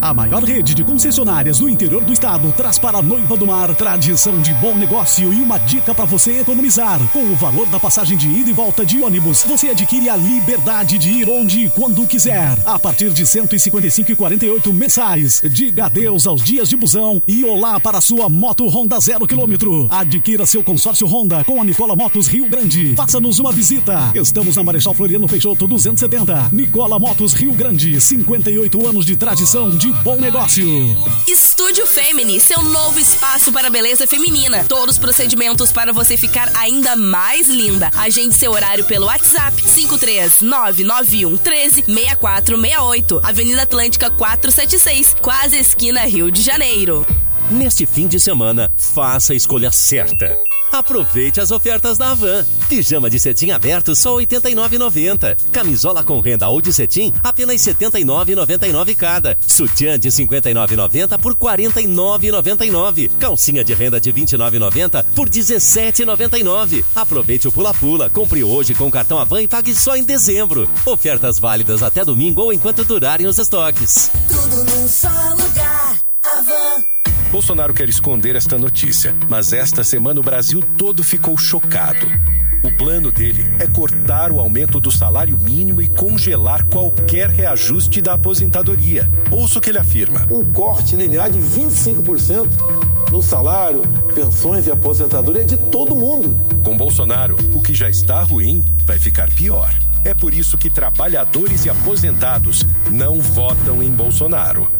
A 0.01 0.13
maior 0.13 0.45
rede 0.45 0.75
de 0.75 0.85
concessionárias 0.85 1.59
do 1.59 1.69
interior 1.69 2.05
do 2.05 2.13
estado 2.13 2.53
traz 2.53 2.79
para 2.79 2.99
a 2.99 3.03
Noiva 3.03 3.37
do 3.37 3.47
Mar 3.47 3.75
tradição 3.75 4.41
de 4.41 4.53
bom 4.55 4.75
negócio 4.75 5.33
e 5.33 5.41
uma 5.41 5.59
dica 5.59 5.95
para 5.95 6.05
você 6.05 6.41
economizar. 6.41 7.01
Com 7.13 7.25
o 7.25 7.35
valor 7.35 7.67
da 7.69 7.81
passagem 7.81 8.17
de 8.17 8.29
ida 8.29 8.51
e 8.51 8.53
volta 8.53 8.85
de 8.85 9.01
ônibus, 9.01 9.43
você 9.43 9.69
adquire 9.69 10.09
a 10.09 10.17
liberdade 10.17 10.99
de 10.99 11.11
ir 11.11 11.29
onde 11.29 11.65
e 11.65 11.71
quando 11.71 12.07
quiser. 12.07 12.57
A 12.65 12.79
partir 12.79 13.11
de 13.11 13.25
155,48 13.25 14.73
mensais. 14.73 15.43
Diga 15.51 15.87
adeus 15.87 16.27
aos 16.27 16.43
dias 16.43 16.69
de 16.69 16.77
busão 16.77 17.21
e 17.27 17.45
olá 17.45 17.81
para 17.81 17.99
a 17.99 18.03
sua 18.03 18.29
moto 18.29 18.69
Honda 18.69 19.01
zero 19.01 19.27
quilômetro. 19.27 19.89
Adquira 19.91 20.45
seu 20.45 20.63
consórcio 20.63 21.07
Honda 21.07 21.43
com 21.45 21.61
a 21.61 21.65
Nicola 21.65 21.97
Motos 21.97 22.29
Rio 22.29 22.49
Grande. 22.49 22.95
Faça-nos 22.95 23.39
uma 23.39 23.51
visita. 23.51 24.13
Estamos 24.15 24.57
na 24.57 24.63
Marechal 24.63 24.95
Floriano 24.95 25.27
Peixoto 25.27 25.67
270. 25.67 26.51
Nicola 26.53 26.99
Motos 26.99 27.33
Rio 27.33 27.53
Grande. 27.53 28.01
58 28.01 28.87
anos 28.87 29.07
de 29.07 29.17
tradição 29.17 29.71
de 29.71 29.96
bom 30.03 30.17
negócio. 30.17 30.65
Estúdio 31.29 31.87
Femini, 31.87 32.41
seu 32.41 32.63
novo 32.63 32.99
espaço 32.99 33.53
para 33.53 33.71
beleza 33.71 34.07
feminina. 34.07 34.65
Todos 34.65 34.97
os 34.97 34.99
procedimentos 34.99 35.73
para 35.73 35.93
você 35.93 36.17
ficar 36.17 36.51
ainda 36.57 36.97
mais 36.97 37.49
linda. 37.49 37.91
Agende 37.97 38.35
seu 38.35 38.53
horário 38.53 38.85
pelo 38.85 39.07
WhatsApp 39.07 39.57
53991 39.63 41.37
13 41.37 41.83
6468. 41.85 43.21
Avenida 43.23 43.63
Atlântica 43.63 44.11
476, 44.11 45.17
quase 45.21 45.57
esquina 45.59 46.05
Rio 46.05 46.31
de 46.31 46.43
Janeiro. 46.43 47.07
Neste 47.51 47.87
fim 47.87 48.07
de 48.09 48.19
semana, 48.19 48.73
faça 48.77 49.33
a 49.33 49.37
escolha 49.37 49.71
certa. 49.71 50.37
Aproveite 50.73 51.41
as 51.41 51.51
ofertas 51.51 51.99
da 51.99 52.11
Havan. 52.11 52.45
Pijama 52.69 53.09
de 53.09 53.19
cetim 53.19 53.51
aberto 53.51 53.95
só 53.95 54.19
R$ 54.19 54.27
89,90. 54.27 55.37
Camisola 55.53 56.03
com 56.03 56.21
renda 56.21 56.49
ou 56.49 56.61
de 56.61 56.73
cetim 56.73 57.13
apenas 57.23 57.65
R$ 57.65 57.75
79,99 57.75 58.97
cada. 58.97 59.37
Sutiã 59.47 59.99
de 59.99 60.09
R$ 60.09 60.15
59,90 60.15 61.19
por 61.19 61.33
R$ 61.33 61.39
49,99. 61.59 63.11
Calcinha 63.19 63.65
de 63.65 63.75
renda 63.75 64.01
de 64.01 64.11
R$ 64.11 64.21
29,90 64.21 65.05
por 65.15 65.27
R$ 65.27 65.31
17,99. 65.31 66.85
Aproveite 66.95 67.49
o 67.49 67.53
pula-pula. 67.53 68.11
Compre 68.11 68.43
hoje 68.43 68.75
com 68.75 68.91
cartão 68.91 69.19
Havan 69.19 69.43
e 69.43 69.49
pague 69.49 69.75
só 69.75 69.97
em 69.97 70.05
dezembro. 70.05 70.69
Ofertas 70.85 71.39
válidas 71.39 71.83
até 71.83 72.05
domingo 72.05 72.43
ou 72.43 72.53
enquanto 72.53 72.85
durarem 72.85 73.27
os 73.27 73.39
estoques. 73.39 74.11
Tudo 74.29 74.65
num 74.65 74.89
só 74.89 75.09
lugar. 75.09 76.01
Avan. 76.23 76.96
Bolsonaro 77.31 77.75
quer 77.75 77.89
esconder 77.89 78.37
esta 78.37 78.57
notícia, 78.57 79.15
mas 79.29 79.53
esta 79.53 79.83
semana 79.83 80.21
o 80.21 80.23
Brasil 80.23 80.63
todo 80.79 81.03
ficou 81.03 81.37
chocado. 81.37 82.07
O 82.63 82.71
plano 82.71 83.11
dele 83.13 83.45
é 83.59 83.67
cortar 83.67 84.33
o 84.33 84.39
aumento 84.39 84.81
do 84.81 84.91
salário 84.91 85.39
mínimo 85.39 85.83
e 85.83 85.89
congelar 85.89 86.65
qualquer 86.65 87.29
reajuste 87.29 88.01
da 88.01 88.15
aposentadoria. 88.15 89.11
Ouça 89.31 89.59
o 89.59 89.63
que 89.63 89.71
ele 89.71 89.79
afirma. 89.79 90.27
Um 90.31 90.45
corte 90.53 90.97
linear 90.97 91.31
de 91.31 91.39
25% 91.39 92.49
no 93.11 93.23
salário, 93.23 93.83
pensões 94.15 94.67
e 94.67 94.71
aposentadoria 94.71 95.45
de 95.45 95.57
todo 95.57 95.95
mundo. 95.95 96.39
Com 96.65 96.77
Bolsonaro, 96.77 97.37
o 97.55 97.61
que 97.61 97.75
já 97.75 97.89
está 97.91 98.23
ruim 98.23 98.65
vai 98.85 98.99
ficar 98.99 99.31
pior. 99.33 99.71
É 100.05 100.15
por 100.15 100.33
isso 100.33 100.57
que 100.57 100.71
trabalhadores 100.71 101.65
e 101.65 101.71
aposentados 101.71 102.65
não 102.91 103.21
votam 103.21 103.83
em 103.83 103.91
Bolsonaro. 103.91 104.71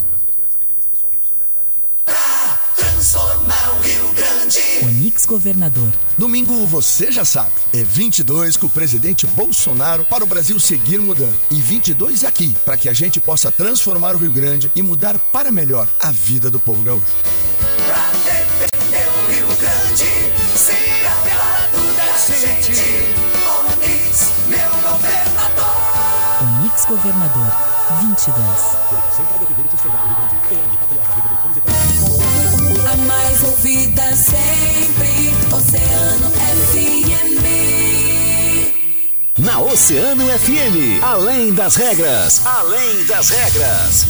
Transformar 3.07 3.71
o 3.71 3.83
Rio 3.83 4.13
Grande. 4.15 4.61
Onix 4.83 5.25
Governador. 5.27 5.93
Domingo, 6.19 6.67
você 6.67 7.13
já 7.13 7.25
sabe, 7.25 7.53
é 7.73 7.85
22 7.85 8.57
com 8.57 8.67
o 8.67 8.71
presidente 8.71 9.29
Bolsonaro 9.29 10.05
para 10.05 10.25
o 10.25 10.27
Brasil 10.27 10.59
seguir 10.59 10.99
mudando. 10.99 11.39
E 11.49 11.61
22 11.61 12.25
é 12.25 12.27
aqui, 12.27 12.57
para 12.65 12.77
que 12.77 12.89
a 12.89 12.93
gente 12.93 13.21
possa 13.21 13.53
transformar 13.53 14.17
o 14.17 14.19
Rio 14.19 14.33
Grande 14.33 14.73
e 14.75 14.83
mudar 14.83 15.21
para 15.21 15.53
melhor 15.53 15.89
a 16.01 16.11
vida 16.11 16.51
do 16.51 16.59
povo 16.59 16.83
gaúcho. 16.83 17.07
Pra 17.87 18.11
defender 18.25 19.07
o 19.07 19.31
Rio 19.31 19.47
Grande. 19.57 20.59
Ser 20.59 21.07
apelado 21.07 21.79
da 21.97 22.19
gente. 22.19 22.73
Onix, 23.71 24.33
meu 24.49 24.71
governador. 24.83 25.77
Onix 26.43 26.85
Governador 26.85 27.77
22. 28.01 28.77
A 32.93 32.97
mais 32.97 33.43
ouvida 33.45 34.15
sempre. 34.17 35.35
Oceano 35.55 36.31
FM. 36.31 37.47
Na 39.39 39.61
Oceano 39.61 40.27
FM, 40.39 41.03
além 41.03 41.53
das 41.53 41.77
regras, 41.77 42.45
além 42.47 43.05
das 43.05 43.29
regras. 43.31 44.07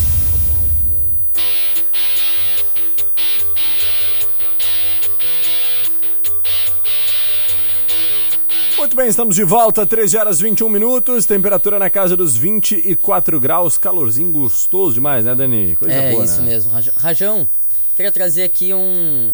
Muito 8.76 8.94
bem, 8.94 9.08
estamos 9.08 9.34
de 9.34 9.42
volta, 9.42 9.86
13 9.86 10.16
horas 10.18 10.38
21 10.40 10.68
minutos, 10.68 11.24
temperatura 11.24 11.78
na 11.78 11.88
casa 11.88 12.14
dos 12.16 12.36
24 12.36 13.40
graus, 13.40 13.78
calorzinho 13.78 14.30
gostoso 14.30 14.94
demais, 14.94 15.24
né, 15.24 15.34
Dani? 15.34 15.76
Coisa 15.76 15.94
é 15.94 16.12
boa, 16.12 16.24
isso 16.24 16.40
né? 16.42 16.50
mesmo. 16.50 16.70
Raj- 16.72 16.90
Rajão, 16.96 17.48
queria 17.96 18.12
trazer 18.12 18.42
aqui 18.44 18.72
um, 18.74 19.32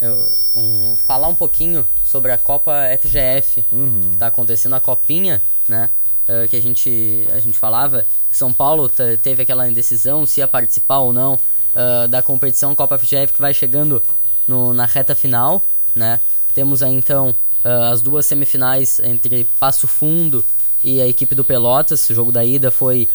é, 0.00 0.08
um- 0.54 0.94
falar 0.96 1.28
um 1.28 1.34
pouquinho 1.34 1.88
sobre 2.04 2.30
a 2.30 2.38
Copa 2.38 2.72
FGF, 3.00 3.62
que 3.62 4.16
tá 4.18 4.26
acontecendo 4.28 4.74
a 4.74 4.80
copinha, 4.80 5.42
né? 5.68 5.88
é, 6.28 6.46
que 6.46 6.54
a 6.56 6.62
gente 6.62 7.26
a 7.34 7.40
gente 7.40 7.58
falava, 7.58 8.06
São 8.30 8.52
Paulo 8.52 8.88
te- 8.88 9.16
teve 9.16 9.42
aquela 9.42 9.68
indecisão 9.68 10.24
se 10.24 10.38
ia 10.40 10.46
participar 10.46 10.98
ou 10.98 11.12
não 11.12 11.36
é, 11.74 12.06
da 12.06 12.22
competição 12.22 12.74
Copa 12.76 12.96
FGF 12.98 13.32
que 13.32 13.40
vai 13.40 13.52
chegando 13.52 14.00
no- 14.46 14.72
na 14.74 14.86
reta 14.86 15.14
final, 15.16 15.62
né? 15.94 16.20
Temos 16.54 16.82
aí 16.82 16.92
então 16.94 17.34
é, 17.64 17.68
as 17.92 18.02
duas 18.02 18.26
semifinais 18.26 19.00
entre 19.00 19.44
Passo 19.58 19.88
Fundo 19.88 20.44
e 20.84 21.00
a 21.00 21.06
equipe 21.08 21.34
do 21.34 21.44
Pelotas. 21.44 22.08
O 22.10 22.14
jogo 22.14 22.30
da 22.30 22.44
ida 22.44 22.70
foi 22.70 23.08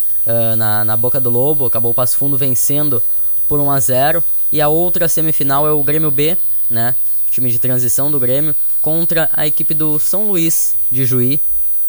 na, 0.57 0.83
na 0.83 0.97
Boca 0.97 1.21
do 1.21 1.29
Lobo, 1.29 1.65
acabou 1.65 1.91
o 1.91 1.93
Passo 1.93 2.17
Fundo 2.17 2.37
vencendo 2.37 3.01
por 3.47 3.59
1 3.61 3.71
a 3.71 3.79
0 3.79 4.23
E 4.51 4.61
a 4.61 4.67
outra 4.67 5.07
semifinal 5.07 5.67
é 5.67 5.71
o 5.71 5.83
Grêmio 5.83 6.09
B, 6.11 6.37
né? 6.69 6.95
O 7.27 7.31
time 7.31 7.49
de 7.51 7.59
transição 7.59 8.09
do 8.09 8.19
Grêmio, 8.19 8.55
contra 8.81 9.29
a 9.33 9.45
equipe 9.45 9.73
do 9.73 9.99
São 9.99 10.27
Luís 10.27 10.75
de 10.91 11.05
Juí. 11.05 11.39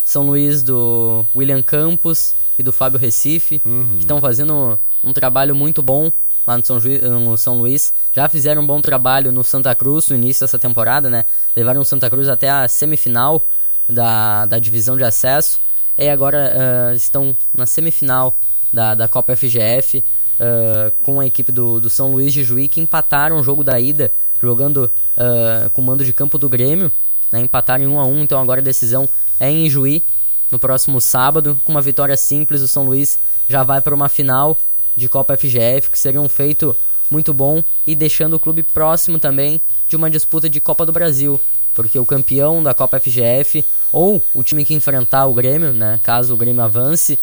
São 0.04 0.26
Luís 0.26 0.62
do 0.62 1.24
William 1.36 1.62
Campos 1.62 2.34
e 2.58 2.62
do 2.62 2.72
Fábio 2.72 2.98
Recife, 2.98 3.58
que 3.60 3.98
estão 3.98 4.20
fazendo 4.20 4.78
um 5.04 5.12
trabalho 5.12 5.54
muito 5.54 5.82
bom 5.82 6.10
lá 6.46 6.56
no 6.56 6.64
São, 6.64 6.80
Juí- 6.80 6.98
no 7.00 7.36
São 7.36 7.58
Luís. 7.58 7.92
Já 8.12 8.28
fizeram 8.28 8.62
um 8.62 8.66
bom 8.66 8.80
trabalho 8.80 9.30
no 9.30 9.44
Santa 9.44 9.74
Cruz 9.74 10.08
no 10.08 10.16
início 10.16 10.44
dessa 10.46 10.58
temporada, 10.58 11.08
né? 11.10 11.24
Levaram 11.54 11.82
o 11.82 11.84
Santa 11.84 12.08
Cruz 12.10 12.26
até 12.28 12.48
a 12.48 12.66
semifinal 12.66 13.42
da, 13.88 14.46
da 14.46 14.58
divisão 14.58 14.96
de 14.96 15.04
acesso. 15.04 15.60
E 15.96 16.08
agora 16.08 16.52
ah, 16.90 16.94
estão 16.94 17.36
na 17.54 17.66
semifinal 17.66 18.34
da, 18.72 18.94
da 18.94 19.06
Copa 19.08 19.36
FGF 19.36 20.02
uh, 20.38 20.92
com 21.03 21.20
a 21.20 21.27
equipe 21.27 21.53
do, 21.53 21.81
do 21.81 21.90
São 21.90 22.11
Luís 22.11 22.33
de 22.33 22.42
Juí, 22.42 22.68
que 22.68 22.81
empataram 22.81 23.38
o 23.38 23.42
jogo 23.42 23.64
da 23.64 23.79
ida, 23.79 24.12
jogando 24.40 24.90
uh, 25.16 25.70
com 25.70 25.83
o 25.83 25.85
mando 25.85 26.05
de 26.05 26.12
campo 26.12 26.38
do 26.38 26.48
Grêmio, 26.48 26.90
né, 27.31 27.40
empataram 27.40 27.85
em 27.85 27.87
1 27.87 28.01
a 28.01 28.05
1 28.07 28.20
então 28.20 28.40
agora 28.40 28.61
a 28.61 28.64
decisão 28.64 29.09
é 29.38 29.51
em 29.51 29.68
Juí, 29.68 30.03
no 30.51 30.59
próximo 30.59 31.01
sábado, 31.01 31.61
com 31.64 31.72
uma 31.72 31.83
vitória 31.83 32.16
simples, 32.16 32.62
o 32.62 32.68
São 32.68 32.85
Luís 32.85 33.18
já 33.48 33.62
vai 33.62 33.81
para 33.81 33.94
uma 33.94 34.09
final 34.09 34.57
de 34.96 35.09
Copa 35.09 35.37
FGF, 35.37 35.90
que 35.90 35.98
seria 35.98 36.20
um 36.20 36.29
feito 36.29 36.77
muito 37.11 37.33
bom 37.33 37.62
e 37.87 37.94
deixando 37.94 38.35
o 38.35 38.40
clube 38.40 38.62
próximo 38.62 39.18
também 39.18 39.61
de 39.88 39.96
uma 39.96 40.11
disputa 40.11 40.48
de 40.48 40.61
Copa 40.61 40.85
do 40.85 40.92
Brasil, 40.92 41.40
porque 41.74 41.98
o 41.98 42.07
campeão 42.07 42.62
da 42.62 42.74
Copa 42.74 42.98
FGF 42.98 43.64
ou 43.92 44.22
o 44.35 44.42
time 44.42 44.64
que 44.64 44.74
enfrentar 44.74 45.27
o 45.27 45.35
Grêmio, 45.35 45.72
né, 45.72 46.01
caso 46.03 46.35
o 46.35 46.37
Grêmio 46.37 46.62
avance, 46.62 47.18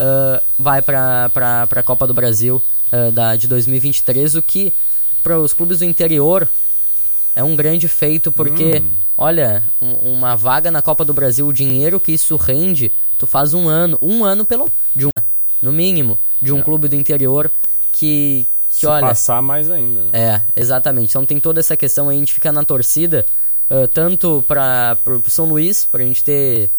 uh, 0.00 0.42
vai 0.58 0.80
para 0.80 1.30
a 1.70 1.82
Copa 1.82 2.06
do 2.06 2.14
Brasil 2.14 2.62
uh, 2.92 3.12
da, 3.12 3.36
de 3.36 3.46
2023, 3.46 4.36
o 4.36 4.42
que 4.42 4.72
para 5.22 5.38
os 5.38 5.52
clubes 5.52 5.80
do 5.80 5.84
interior 5.84 6.48
é 7.34 7.44
um 7.44 7.54
grande 7.54 7.86
feito, 7.86 8.32
porque, 8.32 8.82
hum. 8.82 8.90
olha, 9.16 9.62
um, 9.80 9.92
uma 10.12 10.34
vaga 10.36 10.70
na 10.70 10.82
Copa 10.82 11.04
do 11.04 11.12
Brasil, 11.12 11.46
o 11.46 11.52
dinheiro 11.52 12.00
que 12.00 12.12
isso 12.12 12.36
rende, 12.36 12.90
tu 13.18 13.26
faz 13.26 13.54
um 13.54 13.68
ano, 13.68 13.98
um 14.00 14.24
ano 14.24 14.44
pelo. 14.44 14.70
De 14.94 15.06
um, 15.06 15.10
no 15.62 15.72
mínimo, 15.72 16.18
de 16.40 16.52
um 16.52 16.58
é. 16.58 16.62
clube 16.62 16.88
do 16.88 16.96
interior 16.96 17.50
que. 17.92 18.46
que 18.68 18.74
Se 18.80 18.86
olha, 18.86 19.06
passar 19.06 19.42
mais 19.42 19.70
ainda. 19.70 20.04
Né? 20.04 20.10
É, 20.12 20.42
exatamente. 20.56 21.10
Então 21.10 21.24
tem 21.24 21.38
toda 21.38 21.60
essa 21.60 21.76
questão 21.76 22.08
aí, 22.08 22.16
a 22.16 22.18
gente 22.18 22.34
fica 22.34 22.50
na 22.50 22.64
torcida, 22.64 23.24
uh, 23.70 23.86
tanto 23.86 24.44
para 24.48 24.98
o 25.06 25.30
São 25.30 25.46
Luís, 25.46 25.84
para 25.84 26.02
a 26.02 26.06
gente 26.06 26.24
ter 26.24 26.70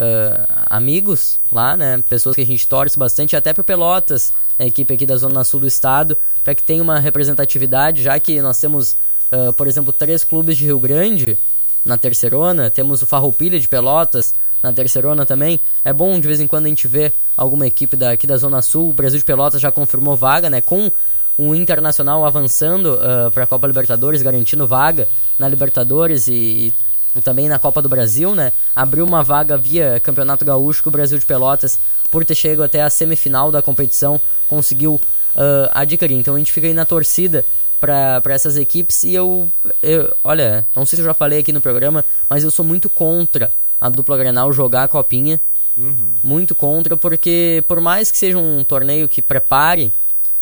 uh, 0.00 0.64
amigos 0.66 1.38
lá, 1.52 1.76
né? 1.76 2.02
Pessoas 2.08 2.34
que 2.34 2.42
a 2.42 2.46
gente 2.46 2.66
torce 2.66 2.98
bastante, 2.98 3.36
até 3.36 3.52
para 3.52 3.62
Pelotas, 3.62 4.32
a 4.58 4.64
equipe 4.64 4.94
aqui 4.94 5.04
da 5.04 5.16
Zona 5.16 5.44
Sul 5.44 5.60
do 5.60 5.66
estado, 5.66 6.16
para 6.42 6.54
que 6.54 6.62
tenha 6.62 6.82
uma 6.82 6.98
representatividade, 6.98 8.02
já 8.02 8.18
que 8.18 8.40
nós 8.40 8.58
temos 8.58 8.96
uh, 9.30 9.52
por 9.52 9.66
exemplo, 9.66 9.92
três 9.92 10.24
clubes 10.24 10.56
de 10.56 10.64
Rio 10.64 10.78
Grande 10.78 11.38
na 11.84 11.96
terceirona, 11.96 12.70
temos 12.70 13.02
o 13.02 13.06
Farroupilha 13.06 13.58
de 13.58 13.68
Pelotas 13.68 14.34
na 14.62 14.72
terceirona 14.72 15.24
também. 15.24 15.58
É 15.84 15.92
bom 15.92 16.20
de 16.20 16.26
vez 16.26 16.40
em 16.40 16.46
quando 16.46 16.66
a 16.66 16.68
gente 16.68 16.86
ver 16.86 17.14
alguma 17.36 17.66
equipe 17.66 17.96
daqui 17.96 18.26
da 18.26 18.36
Zona 18.36 18.60
Sul. 18.60 18.90
O 18.90 18.92
Brasil 18.92 19.18
de 19.18 19.24
Pelotas 19.24 19.60
já 19.60 19.72
confirmou 19.72 20.16
vaga, 20.16 20.50
né? 20.50 20.60
Com 20.60 20.90
o 21.38 21.54
Internacional 21.54 22.26
avançando 22.26 22.94
uh, 22.96 23.30
para 23.30 23.44
a 23.44 23.46
Copa 23.46 23.66
Libertadores, 23.66 24.20
garantindo 24.20 24.66
vaga 24.66 25.08
na 25.38 25.48
Libertadores 25.48 26.28
e, 26.28 26.32
e, 26.32 26.74
também 27.22 27.48
na 27.48 27.58
Copa 27.58 27.82
do 27.82 27.88
Brasil, 27.88 28.34
né? 28.34 28.52
Abriu 28.74 29.04
uma 29.04 29.22
vaga 29.22 29.56
via 29.56 29.98
Campeonato 30.00 30.44
Gaúcho 30.44 30.82
que 30.82 30.88
o 30.88 30.92
Brasil 30.92 31.18
de 31.18 31.26
Pelotas, 31.26 31.80
por 32.10 32.24
ter 32.24 32.34
chegado 32.34 32.62
até 32.62 32.82
a 32.82 32.90
semifinal 32.90 33.50
da 33.50 33.60
competição, 33.60 34.20
conseguiu 34.48 34.94
uh, 34.94 35.68
adquirir. 35.72 36.16
Então 36.16 36.34
a 36.34 36.38
gente 36.38 36.52
fica 36.52 36.66
aí 36.66 36.74
na 36.74 36.84
torcida 36.84 37.44
para 37.80 38.22
essas 38.28 38.56
equipes 38.56 39.04
e 39.04 39.14
eu, 39.14 39.50
eu, 39.82 40.14
olha, 40.22 40.66
não 40.76 40.84
sei 40.84 40.96
se 40.96 41.02
eu 41.02 41.06
já 41.06 41.14
falei 41.14 41.40
aqui 41.40 41.52
no 41.52 41.62
programa, 41.62 42.04
mas 42.28 42.44
eu 42.44 42.50
sou 42.50 42.64
muito 42.64 42.90
contra 42.90 43.50
a 43.80 43.88
dupla 43.88 44.18
Grenal 44.18 44.52
jogar 44.52 44.84
a 44.84 44.88
copinha. 44.88 45.40
Uhum. 45.76 46.12
Muito 46.22 46.54
contra, 46.54 46.96
porque 46.96 47.64
por 47.66 47.80
mais 47.80 48.10
que 48.10 48.18
seja 48.18 48.36
um 48.36 48.62
torneio 48.62 49.08
que 49.08 49.22
prepare 49.22 49.94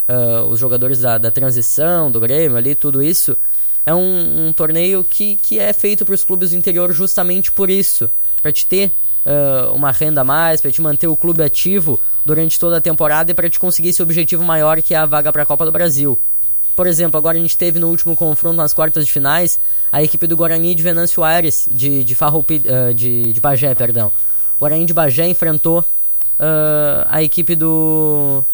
uh, 0.09 0.45
os 0.49 0.59
jogadores 0.59 1.01
da, 1.01 1.17
da 1.17 1.31
transição, 1.31 2.11
do 2.11 2.19
Grêmio 2.19 2.57
ali, 2.57 2.75
tudo 2.75 3.01
isso, 3.01 3.37
é 3.85 3.95
um, 3.95 4.49
um 4.49 4.53
torneio 4.53 5.05
que, 5.05 5.37
que 5.37 5.59
é 5.59 5.73
feito 5.73 6.05
para 6.05 6.15
os 6.15 6.25
clubes 6.25 6.51
do 6.51 6.57
interior 6.57 6.93
justamente 6.93 7.51
por 7.51 7.71
isso. 7.71 8.11
Para 8.43 8.53
te 8.53 8.67
ter 8.67 8.93
uh, 9.25 9.75
uma 9.75 9.91
renda 9.91 10.21
a 10.21 10.25
mais, 10.25 10.61
para 10.61 10.71
te 10.71 10.81
manter 10.81 11.07
o 11.07 11.17
clube 11.17 11.43
ativo 11.43 12.01
durante 12.25 12.59
toda 12.59 12.77
a 12.79 12.81
temporada 12.81 13.31
e 13.31 13.35
para 13.35 13.49
te 13.49 13.59
conseguir 13.59 13.91
esse 13.91 14.03
objetivo 14.03 14.45
maior 14.45 14.81
que 14.83 14.95
é 14.95 14.97
a 14.97 15.07
vaga 15.07 15.33
para 15.33 15.43
a 15.43 15.47
Copa 15.47 15.65
do 15.65 15.73
Brasil. 15.73 16.19
Por 16.77 16.87
exemplo, 16.87 17.19
agora 17.19 17.37
a 17.37 17.41
gente 17.41 17.57
teve 17.57 17.81
no 17.81 17.89
último 17.89 18.15
confronto 18.15 18.57
nas 18.57 18.73
quartas 18.73 19.05
de 19.05 19.13
finais 19.13 19.59
a 19.91 20.03
equipe 20.03 20.27
do 20.27 20.37
Guarani 20.37 20.75
de 20.75 20.83
Venâncio 20.83 21.25
Aires, 21.25 21.69
de, 21.71 22.05
de, 22.05 22.15
Farroupi, 22.15 22.63
uh, 22.65 22.95
de, 22.95 23.33
de 23.33 23.41
Bagé, 23.41 23.75
perdão. 23.75 24.13
O 24.57 24.61
Guarani 24.61 24.87
de 24.87 24.95
Bagé 24.95 25.27
enfrentou 25.29 25.81
uh, 25.81 27.05
a 27.09 27.23
equipe 27.23 27.57
do 27.57 28.45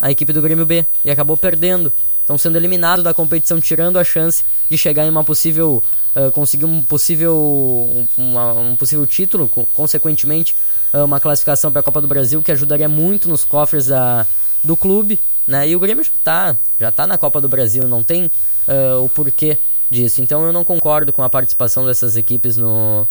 a 0.00 0.10
equipe 0.12 0.32
do 0.32 0.40
Grêmio 0.40 0.64
B 0.64 0.86
e 1.04 1.10
acabou 1.10 1.36
perdendo. 1.36 1.92
Estão 2.28 2.36
sendo 2.36 2.56
eliminados 2.56 3.02
da 3.02 3.14
competição, 3.14 3.58
tirando 3.58 3.98
a 3.98 4.04
chance 4.04 4.44
de 4.68 4.76
chegar 4.76 5.06
em 5.06 5.08
uma 5.08 5.24
possível 5.24 5.82
uh, 6.14 6.30
conseguir 6.30 6.66
um 6.66 6.82
possível 6.82 8.06
uma, 8.18 8.52
um 8.52 8.76
possível 8.76 9.06
título, 9.06 9.48
consequentemente 9.48 10.54
uma 10.92 11.20
classificação 11.20 11.70
para 11.70 11.80
a 11.80 11.82
Copa 11.82 12.00
do 12.00 12.08
Brasil 12.08 12.42
que 12.42 12.50
ajudaria 12.50 12.88
muito 12.88 13.28
nos 13.28 13.44
cofres 13.44 13.86
da, 13.86 14.26
do 14.64 14.74
clube 14.74 15.18
né? 15.48 15.66
E 15.66 15.74
o 15.74 15.80
Grêmio 15.80 16.04
já 16.04 16.12
tá, 16.22 16.58
já 16.78 16.92
tá 16.92 17.06
na 17.06 17.16
Copa 17.16 17.40
do 17.40 17.48
Brasil, 17.48 17.88
não 17.88 18.04
tem 18.04 18.26
uh, 18.26 19.02
o 19.02 19.08
porquê 19.08 19.56
disso. 19.90 20.20
Então 20.20 20.44
eu 20.44 20.52
não 20.52 20.62
concordo 20.62 21.10
com 21.10 21.22
a 21.22 21.30
participação 21.30 21.86
dessas 21.86 22.18
equipes 22.18 22.58
no, 22.58 23.08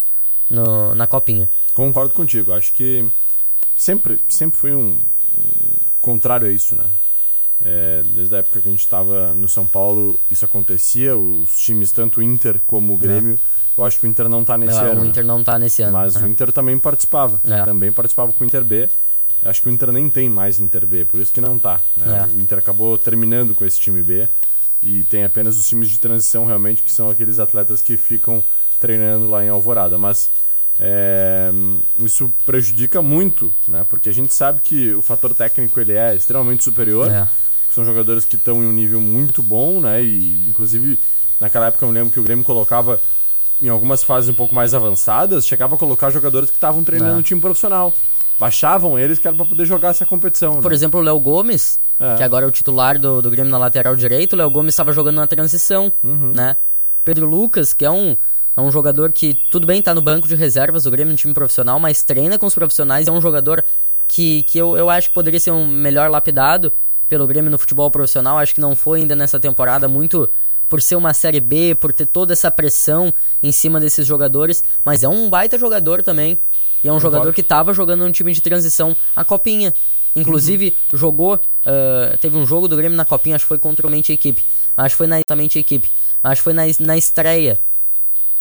no 0.48 0.94
na 0.94 1.08
Copinha. 1.08 1.50
Concordo 1.74 2.14
contigo, 2.14 2.54
acho 2.54 2.72
que 2.74 3.12
sempre, 3.76 4.24
sempre 4.30 4.60
foi 4.60 4.76
um, 4.76 5.00
um 5.36 5.76
contrário 6.00 6.48
a 6.48 6.52
isso, 6.52 6.76
né? 6.76 6.86
É, 7.60 8.04
desde 8.06 8.36
a 8.36 8.40
época 8.40 8.62
que 8.62 8.68
a 8.68 8.72
gente 8.72 8.82
estava 8.82 9.34
no 9.34 9.50
São 9.50 9.66
Paulo, 9.66 10.20
isso 10.30 10.46
acontecia, 10.46 11.18
os 11.18 11.58
times, 11.58 11.92
tanto 11.92 12.20
o 12.20 12.24
Inter 12.24 12.62
como 12.68 12.94
o 12.94 12.98
Grêmio, 12.98 13.34
é. 13.34 13.80
eu 13.80 13.84
acho 13.84 14.00
que 14.00 14.06
o 14.06 14.10
Inter 14.10 14.30
não 14.30 14.42
está 14.42 14.58
nesse 14.58 14.78
não, 14.78 14.92
ano. 14.92 15.02
O 15.02 15.06
Inter 15.06 15.26
não 15.26 15.40
está 15.40 15.58
nesse 15.58 15.82
ano. 15.82 15.94
Mas 15.94 16.16
o 16.16 16.28
Inter 16.28 16.52
também 16.52 16.78
participava, 16.78 17.40
é. 17.44 17.64
também 17.64 17.92
participava 17.92 18.32
com 18.32 18.44
o 18.44 18.48
Inter 18.48 18.64
B. 18.64 18.90
Acho 19.44 19.62
que 19.62 19.70
o 19.70 19.72
Inter 19.72 19.92
nem 19.92 20.10
tem 20.10 20.30
mais 20.30 20.60
Inter 20.60 20.86
B, 20.86 21.06
por 21.06 21.20
isso 21.20 21.32
que 21.32 21.42
não 21.42 21.58
tá. 21.58 21.80
Né? 21.96 22.28
É. 22.30 22.36
O 22.36 22.40
Inter 22.40 22.60
acabou 22.60 22.98
terminando 22.98 23.56
com 23.56 23.66
esse 23.66 23.80
time 23.80 24.02
B 24.04 24.28
e 24.82 25.04
tem 25.04 25.24
apenas 25.24 25.58
os 25.58 25.68
times 25.68 25.90
de 25.90 26.00
transição 26.00 26.46
realmente, 26.46 26.84
que 26.84 26.92
são 26.92 27.10
aqueles 27.10 27.40
atletas 27.40 27.82
que 27.82 27.98
ficam 27.98 28.44
treinando 28.80 29.30
lá 29.30 29.44
em 29.44 29.50
Alvorada. 29.50 29.98
Mas 29.98 30.30
é, 30.80 31.52
isso 32.00 32.32
prejudica 32.46 33.02
muito, 33.02 33.52
né? 33.68 33.86
Porque 33.90 34.10
a 34.10 34.14
gente 34.14 34.34
sabe 34.34 34.62
que 34.62 34.94
o 34.94 35.02
fator 35.02 35.34
técnico 35.34 35.80
ele 35.80 35.94
é 35.94 36.16
extremamente 36.16 36.64
superior. 36.64 37.12
É. 37.12 37.28
São 37.78 37.86
jogadores 37.86 38.26
que 38.26 38.36
estão 38.38 38.64
em 38.64 38.66
um 38.66 38.72
nível 38.72 39.00
muito 39.00 39.44
bom, 39.44 39.80
né? 39.80 40.02
E 40.04 40.44
inclusive 40.50 40.98
naquela 41.40 41.68
época 41.68 41.86
eu 41.86 41.90
me 41.90 41.94
lembro 41.94 42.12
que 42.12 42.20
o 42.20 42.24
Grêmio 42.24 42.44
colocava 42.44 43.00
em 43.62 43.70
algumas 43.70 44.04
fases 44.04 44.28
um 44.32 44.34
pouco 44.34 44.56
mais 44.56 44.74
avançadas, 44.74 45.46
chegava 45.46 45.76
a 45.76 45.78
colocar 45.78 46.10
jogadores 46.10 46.50
que 46.50 46.58
estavam 46.58 46.84
treinando 46.84 47.12
É. 47.12 47.16
no 47.18 47.22
time 47.22 47.40
profissional 47.40 47.94
baixavam 48.40 48.98
eles 48.98 49.20
que 49.20 49.28
era 49.28 49.36
pra 49.38 49.46
poder 49.46 49.64
jogar 49.66 49.90
essa 49.90 50.08
competição. 50.08 50.60
Por 50.60 50.70
né? 50.72 50.76
exemplo, 50.76 51.00
o 51.00 51.04
Léo 51.04 51.20
Gomes, 51.20 51.80
É. 52.00 52.16
que 52.18 52.24
agora 52.24 52.46
é 52.46 52.48
o 52.48 52.52
titular 52.52 52.98
do, 52.98 53.22
do 53.22 53.30
Grêmio 53.30 53.52
na 53.52 53.60
lateral 53.60 53.96
direito, 53.96 54.34
o 54.34 54.36
Léo 54.36 54.50
Gomes 54.50 54.74
estava 54.74 54.92
jogando 54.92 55.18
na 55.18 55.28
transição, 55.28 55.94
Uhum. 56.04 56.32
né? 56.36 56.56
O 57.00 57.04
Pedro 57.04 57.28
Lucas, 57.28 57.74
que 57.74 57.86
é 57.86 57.92
um, 57.92 58.18
é 58.56 58.62
um 58.62 58.72
jogador 58.72 59.12
que, 59.12 59.36
tudo 59.52 59.68
bem, 59.68 59.84
tá 59.84 59.94
no 59.94 60.02
banco 60.02 60.28
de 60.28 60.34
reservas 60.36 60.84
do 60.86 60.90
Grêmio 60.92 61.12
no 61.12 61.18
time 61.18 61.34
profissional, 61.36 61.80
mas 61.80 62.02
treina 62.04 62.40
com 62.40 62.48
os 62.48 62.56
profissionais, 62.56 63.08
é 63.08 63.12
um 63.12 63.22
jogador 63.22 63.64
que, 64.08 64.42
que 64.44 64.58
eu, 64.58 64.76
eu 64.78 64.90
acho 64.90 65.10
que 65.10 65.14
poderia 65.14 65.40
ser 65.40 65.52
um 65.52 65.66
melhor 65.68 66.10
lapidado 66.10 66.72
pelo 67.08 67.28
Grêmio 67.28 67.50
no 67.50 67.58
futebol 67.58 67.90
profissional, 67.90 68.38
acho 68.38 68.54
que 68.54 68.62
não 68.62 68.76
foi 68.76 69.02
ainda 69.02 69.16
nessa 69.16 69.40
temporada, 69.40 69.88
muito 69.88 70.30
por 70.68 70.82
ser 70.82 70.96
uma 70.96 71.14
Série 71.14 71.40
B, 71.40 71.76
por 71.76 71.94
ter 71.94 72.06
toda 72.06 72.34
essa 72.34 72.52
pressão 72.52 73.14
em 73.42 73.52
cima 73.52 73.80
desses 73.80 74.06
jogadores, 74.06 74.64
mas 74.84 75.04
é 75.04 75.08
um 75.08 75.30
baita 75.30 75.58
jogador 75.58 76.04
também. 76.04 76.38
E 76.84 76.88
é 76.88 76.92
um 76.92 76.96
Concordo. 76.96 77.18
jogador 77.18 77.34
que 77.34 77.42
estava 77.42 77.74
jogando 77.74 78.04
num 78.04 78.12
time 78.12 78.34
de 78.34 78.42
transição 78.42 78.96
a 79.16 79.24
Copinha. 79.24 79.74
Inclusive, 80.16 80.76
jogou. 80.92 81.36
uh, 81.36 82.18
teve 82.20 82.38
um 82.38 82.46
jogo 82.46 82.68
do 82.68 82.76
Grêmio 82.76 82.98
na 82.98 83.06
Copinha, 83.06 83.36
acho 83.36 83.46
que 83.46 83.50
foi 83.50 83.60
contra 83.60 83.88
o 83.88 83.90
Mente 83.90 84.12
Equipe. 84.12 84.44
Acho 84.76 84.94
que 84.94 84.98
foi 84.98 85.08
na 85.08 85.18
Mente 85.36 85.60
Equipe. 85.60 85.90
Acho 86.24 86.40
que 86.40 86.44
foi 86.44 86.54
na, 86.54 86.64
na 86.80 86.98
estreia. 86.98 87.60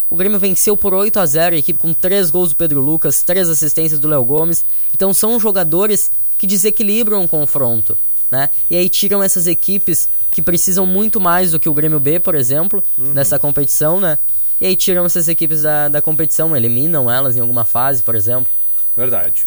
O 0.08 0.16
Grêmio 0.16 0.38
venceu 0.38 0.76
por 0.76 0.94
8 0.94 1.18
a 1.18 1.26
0 1.26 1.56
a 1.56 1.58
equipe 1.58 1.78
com 1.78 1.92
3 1.92 2.30
gols 2.30 2.50
do 2.50 2.56
Pedro 2.56 2.80
Lucas, 2.80 3.22
3 3.22 3.50
assistências 3.50 3.98
do 3.98 4.08
Léo 4.08 4.24
Gomes. 4.24 4.64
Então 4.94 5.12
são 5.12 5.38
jogadores 5.38 6.10
que 6.38 6.46
desequilibram 6.46 7.24
o 7.24 7.28
confronto. 7.28 7.98
Né? 8.30 8.50
E 8.68 8.76
aí 8.76 8.88
tiram 8.88 9.22
essas 9.22 9.46
equipes 9.46 10.08
que 10.30 10.42
precisam 10.42 10.84
muito 10.84 11.20
mais 11.20 11.52
do 11.52 11.60
que 11.60 11.68
o 11.68 11.74
Grêmio 11.74 12.00
B, 12.00 12.20
por 12.20 12.34
exemplo, 12.34 12.82
Uhum. 12.98 13.12
nessa 13.12 13.38
competição, 13.38 14.00
né? 14.00 14.18
E 14.60 14.66
aí 14.66 14.76
tiram 14.76 15.04
essas 15.04 15.28
equipes 15.28 15.62
da, 15.62 15.88
da 15.88 16.02
competição, 16.02 16.56
eliminam 16.56 17.10
elas 17.10 17.36
em 17.36 17.40
alguma 17.40 17.64
fase, 17.64 18.02
por 18.02 18.14
exemplo. 18.14 18.50
Verdade. 18.96 19.46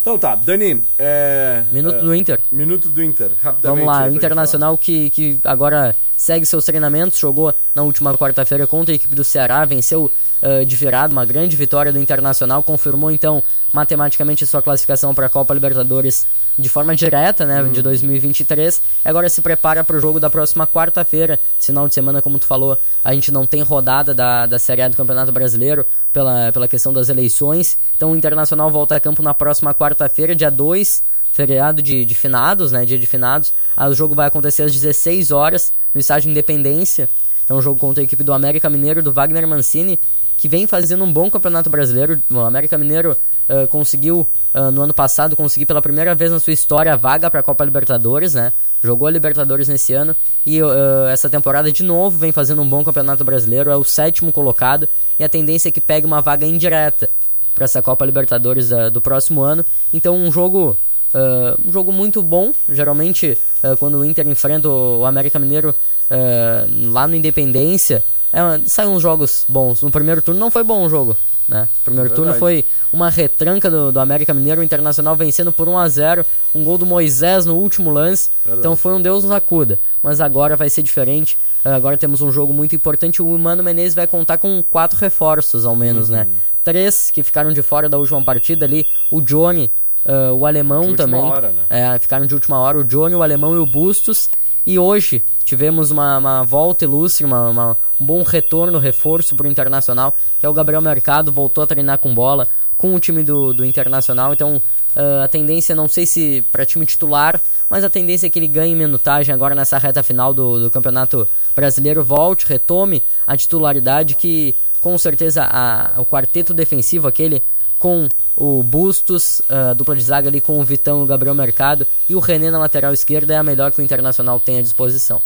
Então 0.00 0.18
tá, 0.18 0.34
Dani. 0.34 0.82
É, 0.98 1.64
Minuto 1.72 1.96
é, 1.96 2.00
do 2.00 2.14
Inter. 2.14 2.40
Minuto 2.52 2.88
do 2.88 3.02
Inter, 3.02 3.32
rapidamente. 3.42 3.84
Vamos 3.84 3.86
lá, 3.86 4.06
o 4.06 4.14
Internacional 4.14 4.76
que, 4.76 5.08
que 5.10 5.40
agora 5.42 5.94
segue 6.16 6.44
seus 6.44 6.64
treinamentos, 6.64 7.18
jogou 7.18 7.54
na 7.74 7.82
última 7.82 8.16
quarta-feira 8.16 8.66
contra 8.66 8.92
a 8.92 8.96
equipe 8.96 9.14
do 9.14 9.24
Ceará, 9.24 9.64
venceu 9.64 10.12
uh, 10.42 10.64
de 10.64 10.76
virada, 10.76 11.10
uma 11.12 11.24
grande 11.24 11.56
vitória 11.56 11.90
do 11.92 11.98
Internacional, 11.98 12.62
confirmou 12.62 13.10
então 13.10 13.42
matematicamente 13.72 14.46
sua 14.46 14.60
classificação 14.62 15.14
para 15.14 15.26
a 15.26 15.30
Copa 15.30 15.54
Libertadores 15.54 16.26
de 16.58 16.68
forma 16.68 16.94
direta, 16.94 17.44
né, 17.44 17.62
de 17.72 17.82
2023. 17.82 18.82
E 19.04 19.08
agora 19.08 19.28
se 19.28 19.42
prepara 19.42 19.82
para 19.82 19.96
o 19.96 20.00
jogo 20.00 20.20
da 20.20 20.30
próxima 20.30 20.66
quarta-feira, 20.66 21.38
final 21.58 21.88
de 21.88 21.94
semana, 21.94 22.22
como 22.22 22.38
tu 22.38 22.46
falou, 22.46 22.78
a 23.02 23.12
gente 23.14 23.32
não 23.32 23.46
tem 23.46 23.62
rodada 23.62 24.14
da, 24.14 24.46
da 24.46 24.58
Série 24.58 24.82
A 24.82 24.88
do 24.88 24.96
Campeonato 24.96 25.32
Brasileiro 25.32 25.86
pela, 26.12 26.52
pela 26.52 26.68
questão 26.68 26.92
das 26.92 27.08
eleições. 27.08 27.76
Então 27.96 28.12
o 28.12 28.16
Internacional 28.16 28.70
volta 28.70 28.96
a 28.96 29.00
campo 29.00 29.22
na 29.22 29.34
próxima 29.34 29.74
quarta-feira, 29.74 30.34
dia 30.34 30.50
2 30.50 31.14
feriado 31.34 31.82
de, 31.82 32.04
de 32.04 32.14
finados, 32.14 32.70
né? 32.70 32.84
Dia 32.84 32.96
de 32.96 33.06
finados. 33.06 33.52
Ah, 33.76 33.88
o 33.88 33.94
jogo 33.94 34.14
vai 34.14 34.28
acontecer 34.28 34.62
às 34.62 34.72
16 34.72 35.32
horas 35.32 35.72
no 35.92 36.00
estádio 36.00 36.30
Independência. 36.30 37.08
Então, 37.44 37.56
um 37.56 37.62
jogo 37.62 37.78
contra 37.78 38.02
a 38.02 38.04
equipe 38.04 38.22
do 38.22 38.32
América 38.32 38.70
Mineiro, 38.70 39.02
do 39.02 39.12
Wagner 39.12 39.46
Mancini, 39.46 39.98
que 40.36 40.48
vem 40.48 40.68
fazendo 40.68 41.02
um 41.02 41.12
bom 41.12 41.28
campeonato 41.28 41.68
brasileiro. 41.68 42.22
O 42.30 42.38
América 42.38 42.78
Mineiro 42.78 43.16
uh, 43.48 43.68
conseguiu, 43.68 44.26
uh, 44.54 44.70
no 44.70 44.82
ano 44.82 44.94
passado, 44.94 45.36
conseguir 45.36 45.66
pela 45.66 45.82
primeira 45.82 46.14
vez 46.14 46.30
na 46.30 46.40
sua 46.40 46.52
história 46.52 46.92
a 46.92 46.96
vaga 46.96 47.30
para 47.30 47.40
a 47.40 47.42
Copa 47.42 47.64
Libertadores, 47.64 48.34
né? 48.34 48.52
Jogou 48.82 49.08
a 49.08 49.10
Libertadores 49.10 49.68
nesse 49.68 49.94
ano 49.94 50.14
e 50.44 50.62
uh, 50.62 51.06
essa 51.10 51.28
temporada 51.28 51.72
de 51.72 51.82
novo 51.82 52.18
vem 52.18 52.32
fazendo 52.32 52.60
um 52.62 52.68
bom 52.68 52.84
campeonato 52.84 53.24
brasileiro, 53.24 53.70
é 53.70 53.76
o 53.76 53.84
sétimo 53.84 54.32
colocado 54.32 54.88
e 55.18 55.24
a 55.24 55.28
tendência 55.28 55.68
é 55.68 55.72
que 55.72 55.80
pegue 55.80 56.06
uma 56.06 56.20
vaga 56.20 56.44
indireta 56.44 57.08
para 57.54 57.64
essa 57.64 57.80
Copa 57.80 58.04
Libertadores 58.04 58.70
do 58.92 59.00
próximo 59.00 59.42
ano. 59.42 59.64
Então, 59.92 60.16
um 60.16 60.30
jogo 60.30 60.76
Uh, 61.14 61.68
um 61.68 61.72
jogo 61.72 61.92
muito 61.92 62.20
bom. 62.20 62.50
Geralmente, 62.68 63.38
uh, 63.62 63.76
quando 63.76 63.98
o 63.98 64.04
Inter 64.04 64.26
enfrenta 64.26 64.68
o 64.68 65.06
América 65.06 65.38
Mineiro 65.38 65.70
uh, 65.70 66.90
lá 66.90 67.06
no 67.06 67.14
Independência, 67.14 68.02
é, 68.34 68.66
saem 68.66 68.88
uns 68.88 69.00
jogos 69.00 69.44
bons. 69.48 69.80
No 69.80 69.92
primeiro 69.92 70.20
turno 70.20 70.40
não 70.40 70.50
foi 70.50 70.64
bom 70.64 70.84
o 70.84 70.88
jogo. 70.88 71.16
Né? 71.48 71.68
O 71.80 71.84
primeiro 71.84 72.10
é 72.10 72.14
turno 72.14 72.34
foi 72.34 72.64
uma 72.92 73.10
retranca 73.10 73.70
do, 73.70 73.92
do 73.92 74.00
América 74.00 74.32
Mineiro, 74.32 74.60
o 74.60 74.64
Internacional 74.64 75.14
vencendo 75.14 75.52
por 75.52 75.68
1 75.68 75.78
a 75.78 75.88
0 75.88 76.26
um 76.54 76.64
gol 76.64 76.78
do 76.78 76.86
Moisés 76.86 77.44
no 77.44 77.54
último 77.56 77.90
lance. 77.90 78.30
Verdade. 78.44 78.60
Então 78.60 78.76
foi 78.76 78.94
um 78.94 79.02
Deus 79.02 79.24
nos 79.24 79.32
acuda. 79.32 79.78
Mas 80.02 80.20
agora 80.20 80.56
vai 80.56 80.70
ser 80.70 80.82
diferente. 80.82 81.36
agora 81.64 81.96
temos 81.96 82.22
um 82.22 82.32
jogo 82.32 82.52
muito 82.52 82.74
importante. 82.74 83.20
O 83.20 83.38
Mano 83.38 83.62
Menezes 83.62 83.94
vai 83.94 84.06
contar 84.06 84.38
com 84.38 84.62
quatro 84.62 84.98
reforços, 84.98 85.66
ao 85.66 85.76
menos, 85.76 86.08
né? 86.08 86.22
uhum. 86.22 86.28
né? 86.28 86.36
Três 86.62 87.10
que 87.10 87.22
ficaram 87.22 87.52
de 87.52 87.60
fora 87.60 87.88
da 87.88 87.98
última 87.98 88.22
partida 88.24 88.64
ali. 88.64 88.86
O 89.10 89.20
Johnny 89.20 89.70
Uh, 90.04 90.34
o 90.34 90.44
alemão 90.44 90.94
também. 90.94 91.22
Hora, 91.22 91.50
né? 91.50 91.62
é, 91.70 91.98
ficaram 91.98 92.26
de 92.26 92.34
última 92.34 92.58
hora 92.58 92.76
o 92.76 92.84
Johnny, 92.84 93.14
o 93.14 93.22
alemão 93.22 93.54
e 93.54 93.58
o 93.58 93.64
Bustos. 93.64 94.28
E 94.66 94.78
hoje 94.78 95.22
tivemos 95.44 95.90
uma, 95.90 96.16
uma 96.18 96.42
volta 96.42 96.84
ilustre, 96.84 97.24
uma, 97.24 97.50
uma, 97.50 97.76
um 98.00 98.06
bom 98.06 98.22
retorno, 98.22 98.78
reforço 98.78 99.36
para 99.36 99.46
o 99.46 99.50
Internacional, 99.50 100.16
que 100.40 100.46
é 100.46 100.48
o 100.48 100.54
Gabriel 100.54 100.80
Mercado, 100.80 101.30
voltou 101.30 101.62
a 101.62 101.66
treinar 101.66 101.98
com 101.98 102.14
bola 102.14 102.48
com 102.76 102.94
o 102.94 102.98
time 102.98 103.22
do, 103.22 103.52
do 103.52 103.64
Internacional. 103.64 104.32
Então 104.32 104.56
uh, 104.56 105.22
a 105.22 105.28
tendência, 105.28 105.74
não 105.74 105.86
sei 105.86 106.06
se 106.06 106.42
para 106.50 106.64
time 106.64 106.86
titular, 106.86 107.40
mas 107.68 107.84
a 107.84 107.90
tendência 107.90 108.26
é 108.26 108.30
que 108.30 108.38
ele 108.38 108.48
ganhe 108.48 108.74
minutagem 108.74 109.34
agora 109.34 109.54
nessa 109.54 109.76
reta 109.78 110.02
final 110.02 110.32
do, 110.32 110.60
do 110.60 110.70
Campeonato 110.70 111.28
Brasileiro, 111.54 112.02
volte, 112.02 112.46
retome 112.46 113.02
a 113.26 113.36
titularidade 113.36 114.14
que 114.14 114.56
com 114.80 114.96
certeza 114.98 115.44
a, 115.50 115.94
o 115.98 116.04
quarteto 116.04 116.52
defensivo, 116.52 117.08
aquele 117.08 117.42
com 117.84 118.08
o 118.34 118.62
Bustos, 118.62 119.42
a 119.46 119.74
dupla 119.74 119.94
de 119.94 120.02
zaga 120.02 120.30
ali 120.30 120.40
com 120.40 120.58
o 120.58 120.64
Vitão 120.64 121.00
e 121.00 121.04
o 121.04 121.06
Gabriel 121.06 121.34
Mercado, 121.34 121.86
e 122.08 122.14
o 122.14 122.18
René 122.18 122.50
na 122.50 122.58
lateral 122.58 122.94
esquerda 122.94 123.34
é 123.34 123.36
a 123.36 123.42
melhor 123.42 123.72
que 123.72 123.78
o 123.78 123.84
Internacional 123.84 124.40
tem 124.40 124.58
à 124.58 124.62
disposição. 124.62 125.20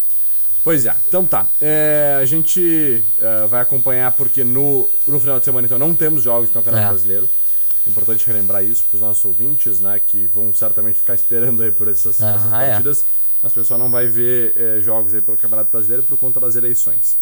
Pois 0.64 0.84
é, 0.84 0.92
então 1.06 1.24
tá. 1.24 1.46
É, 1.60 2.18
a 2.20 2.24
gente 2.24 3.04
uh, 3.20 3.46
vai 3.46 3.62
acompanhar 3.62 4.10
porque 4.10 4.42
no, 4.42 4.88
no 5.06 5.20
final 5.20 5.38
de 5.38 5.44
semana 5.44 5.66
então 5.66 5.78
não 5.78 5.94
temos 5.94 6.24
jogos 6.24 6.48
do 6.48 6.52
Campeonato 6.52 6.84
é. 6.84 6.88
Brasileiro. 6.88 7.30
Importante 7.86 8.26
relembrar 8.26 8.64
isso 8.64 8.84
para 8.90 8.96
os 8.96 9.02
nossos 9.02 9.24
ouvintes, 9.24 9.78
né? 9.78 10.00
Que 10.04 10.26
vão 10.26 10.52
certamente 10.52 10.98
ficar 10.98 11.14
esperando 11.14 11.62
aí 11.62 11.70
por 11.70 11.86
essas, 11.86 12.20
ah, 12.20 12.34
essas 12.34 12.52
é. 12.52 12.70
partidas. 12.70 13.04
É. 13.44 13.46
As 13.46 13.52
pessoas 13.52 13.78
não 13.78 13.88
vai 13.88 14.08
ver 14.08 14.52
é, 14.56 14.80
jogos 14.80 15.14
aí 15.14 15.22
pelo 15.22 15.36
Campeonato 15.36 15.70
Brasileiro 15.70 16.02
por 16.02 16.18
conta 16.18 16.40
das 16.40 16.56
eleições. 16.56 17.16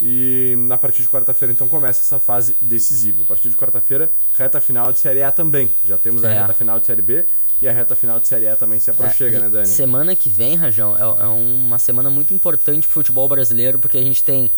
E 0.00 0.54
na 0.58 0.76
partir 0.76 1.02
de 1.02 1.08
quarta-feira, 1.08 1.52
então, 1.52 1.68
começa 1.68 2.00
essa 2.00 2.20
fase 2.20 2.56
decisiva. 2.60 3.22
A 3.22 3.26
partir 3.26 3.48
de 3.48 3.56
quarta-feira, 3.56 4.12
reta 4.36 4.60
final 4.60 4.92
de 4.92 4.98
Série 4.98 5.22
A 5.22 5.32
também. 5.32 5.74
Já 5.84 5.96
temos 5.96 6.22
a 6.22 6.30
é. 6.30 6.40
reta 6.40 6.52
final 6.52 6.78
de 6.78 6.86
Série 6.86 7.00
B 7.00 7.24
e 7.62 7.66
a 7.66 7.72
reta 7.72 7.96
final 7.96 8.20
de 8.20 8.28
Série 8.28 8.46
A 8.46 8.56
também 8.56 8.78
se 8.78 8.90
aproxima, 8.90 9.30
é, 9.30 9.40
né, 9.40 9.48
Dani? 9.48 9.66
Semana 9.66 10.14
que 10.14 10.28
vem, 10.28 10.54
Rajão, 10.54 10.94
é, 10.96 11.00
é, 11.00 11.26
uma 11.26 11.78
semana 11.78 12.10
muito 12.10 12.34
importante 12.34 12.86
pro 12.86 12.94
futebol 12.94 13.26
brasileiro, 13.26 13.78
porque 13.78 13.96
a 13.96 14.02
gente 14.02 14.22
tem. 14.22 14.50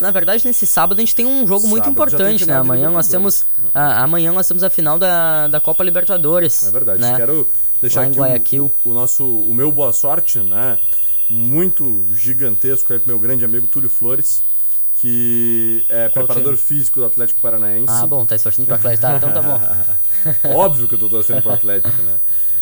Na 0.00 0.10
verdade, 0.10 0.46
nesse 0.46 0.66
sábado 0.66 0.96
a 0.98 1.00
gente 1.00 1.14
tem 1.14 1.26
um 1.26 1.46
jogo 1.46 1.60
sábado 1.60 1.70
muito 1.70 1.88
importante, 1.90 2.46
né? 2.46 2.54
Amanhã 2.54 2.90
nós 2.90 3.08
temos. 3.08 3.44
A, 3.74 4.04
amanhã 4.04 4.32
nós 4.32 4.48
temos 4.48 4.62
a 4.62 4.70
final 4.70 4.98
da, 4.98 5.48
da 5.48 5.60
Copa 5.60 5.84
Libertadores. 5.84 6.66
É 6.66 6.70
verdade. 6.70 7.02
Né? 7.02 7.14
Quero 7.14 7.46
deixar 7.82 8.06
aqui 8.34 8.58
o, 8.58 8.72
o, 8.82 8.94
nosso. 8.94 9.24
o 9.26 9.52
meu 9.52 9.70
boa 9.70 9.92
sorte, 9.92 10.38
né? 10.38 10.78
Muito 11.28 12.06
gigantesco 12.14 12.90
aí 12.90 12.98
pro 12.98 13.08
meu 13.08 13.18
grande 13.18 13.44
amigo 13.44 13.66
Túlio 13.66 13.90
Flores 13.90 14.42
que 15.00 15.86
é 15.88 16.08
Qual 16.08 16.24
preparador 16.24 16.56
time? 16.56 16.66
físico 16.66 17.00
do 17.00 17.06
Atlético 17.06 17.40
Paranaense. 17.40 17.86
Ah, 17.88 18.06
bom, 18.06 18.24
tá 18.24 18.34
esforçando 18.34 18.66
pro 18.66 18.74
Atlético, 18.74 19.02
tá, 19.02 19.16
então 19.16 19.32
tá 19.32 19.42
bom. 19.42 19.60
Óbvio 20.54 20.88
que 20.88 20.94
eu 20.94 20.98
tô 20.98 21.08
torcendo 21.08 21.40
pro 21.40 21.52
Atlético, 21.52 22.02
né? 22.02 22.14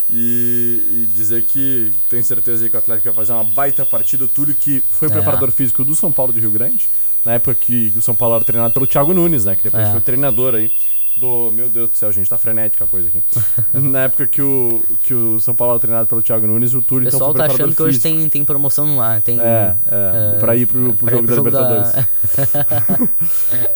E, 0.08 1.04
e, 1.04 1.08
dizer 1.12 1.42
que 1.42 1.92
tenho 2.08 2.22
certeza 2.22 2.62
aí 2.62 2.70
que 2.70 2.76
o 2.76 2.78
Atlético 2.78 3.06
vai 3.06 3.14
fazer 3.14 3.32
uma 3.32 3.42
baita 3.42 3.84
partida. 3.84 4.24
O 4.24 4.28
Túlio, 4.28 4.54
que 4.54 4.84
foi 4.90 5.08
é. 5.08 5.10
preparador 5.10 5.50
físico 5.50 5.84
do 5.84 5.94
São 5.94 6.12
Paulo 6.12 6.32
de 6.32 6.38
Rio 6.38 6.50
Grande, 6.50 6.88
na 7.24 7.32
época 7.32 7.54
que 7.54 7.92
o 7.96 8.02
São 8.02 8.14
Paulo 8.14 8.36
era 8.36 8.44
treinado 8.44 8.72
pelo 8.72 8.86
Thiago 8.86 9.12
Nunes, 9.14 9.46
né? 9.46 9.56
Que 9.56 9.64
depois 9.64 9.88
é. 9.88 9.90
foi 9.90 10.00
treinador 10.00 10.54
aí 10.54 10.70
do. 11.16 11.50
Meu 11.50 11.68
Deus 11.68 11.90
do 11.90 11.96
céu, 11.96 12.12
gente, 12.12 12.28
tá 12.28 12.38
frenética 12.38 12.84
a 12.84 12.88
coisa 12.88 13.08
aqui. 13.08 13.22
Na 13.72 14.04
época 14.04 14.26
que 14.26 14.42
o, 14.42 14.82
que 15.02 15.14
o 15.14 15.40
São 15.40 15.54
Paulo 15.54 15.74
era 15.74 15.80
treinado 15.80 16.06
pelo 16.06 16.22
Thiago 16.22 16.46
Nunes, 16.46 16.74
o 16.74 16.82
Túlio 16.82 17.08
então 17.08 17.18
foi 17.18 17.34
tá 17.34 17.46
achando 17.46 17.74
que 17.74 17.82
hoje 17.82 17.98
tem, 17.98 18.28
tem 18.28 18.44
promoção 18.44 18.96
lá. 18.96 19.20
Tem, 19.20 19.40
é, 19.40 19.76
é, 19.86 20.36
uh, 20.36 20.40
pra 20.40 20.56
ir 20.56 20.66
pro, 20.66 20.94
pro 20.94 21.10
jogo 21.10 21.24
ir 21.24 21.26
pro 21.26 21.50
da 21.50 21.50
Libertadores. 21.50 21.92
Da... 21.92 22.08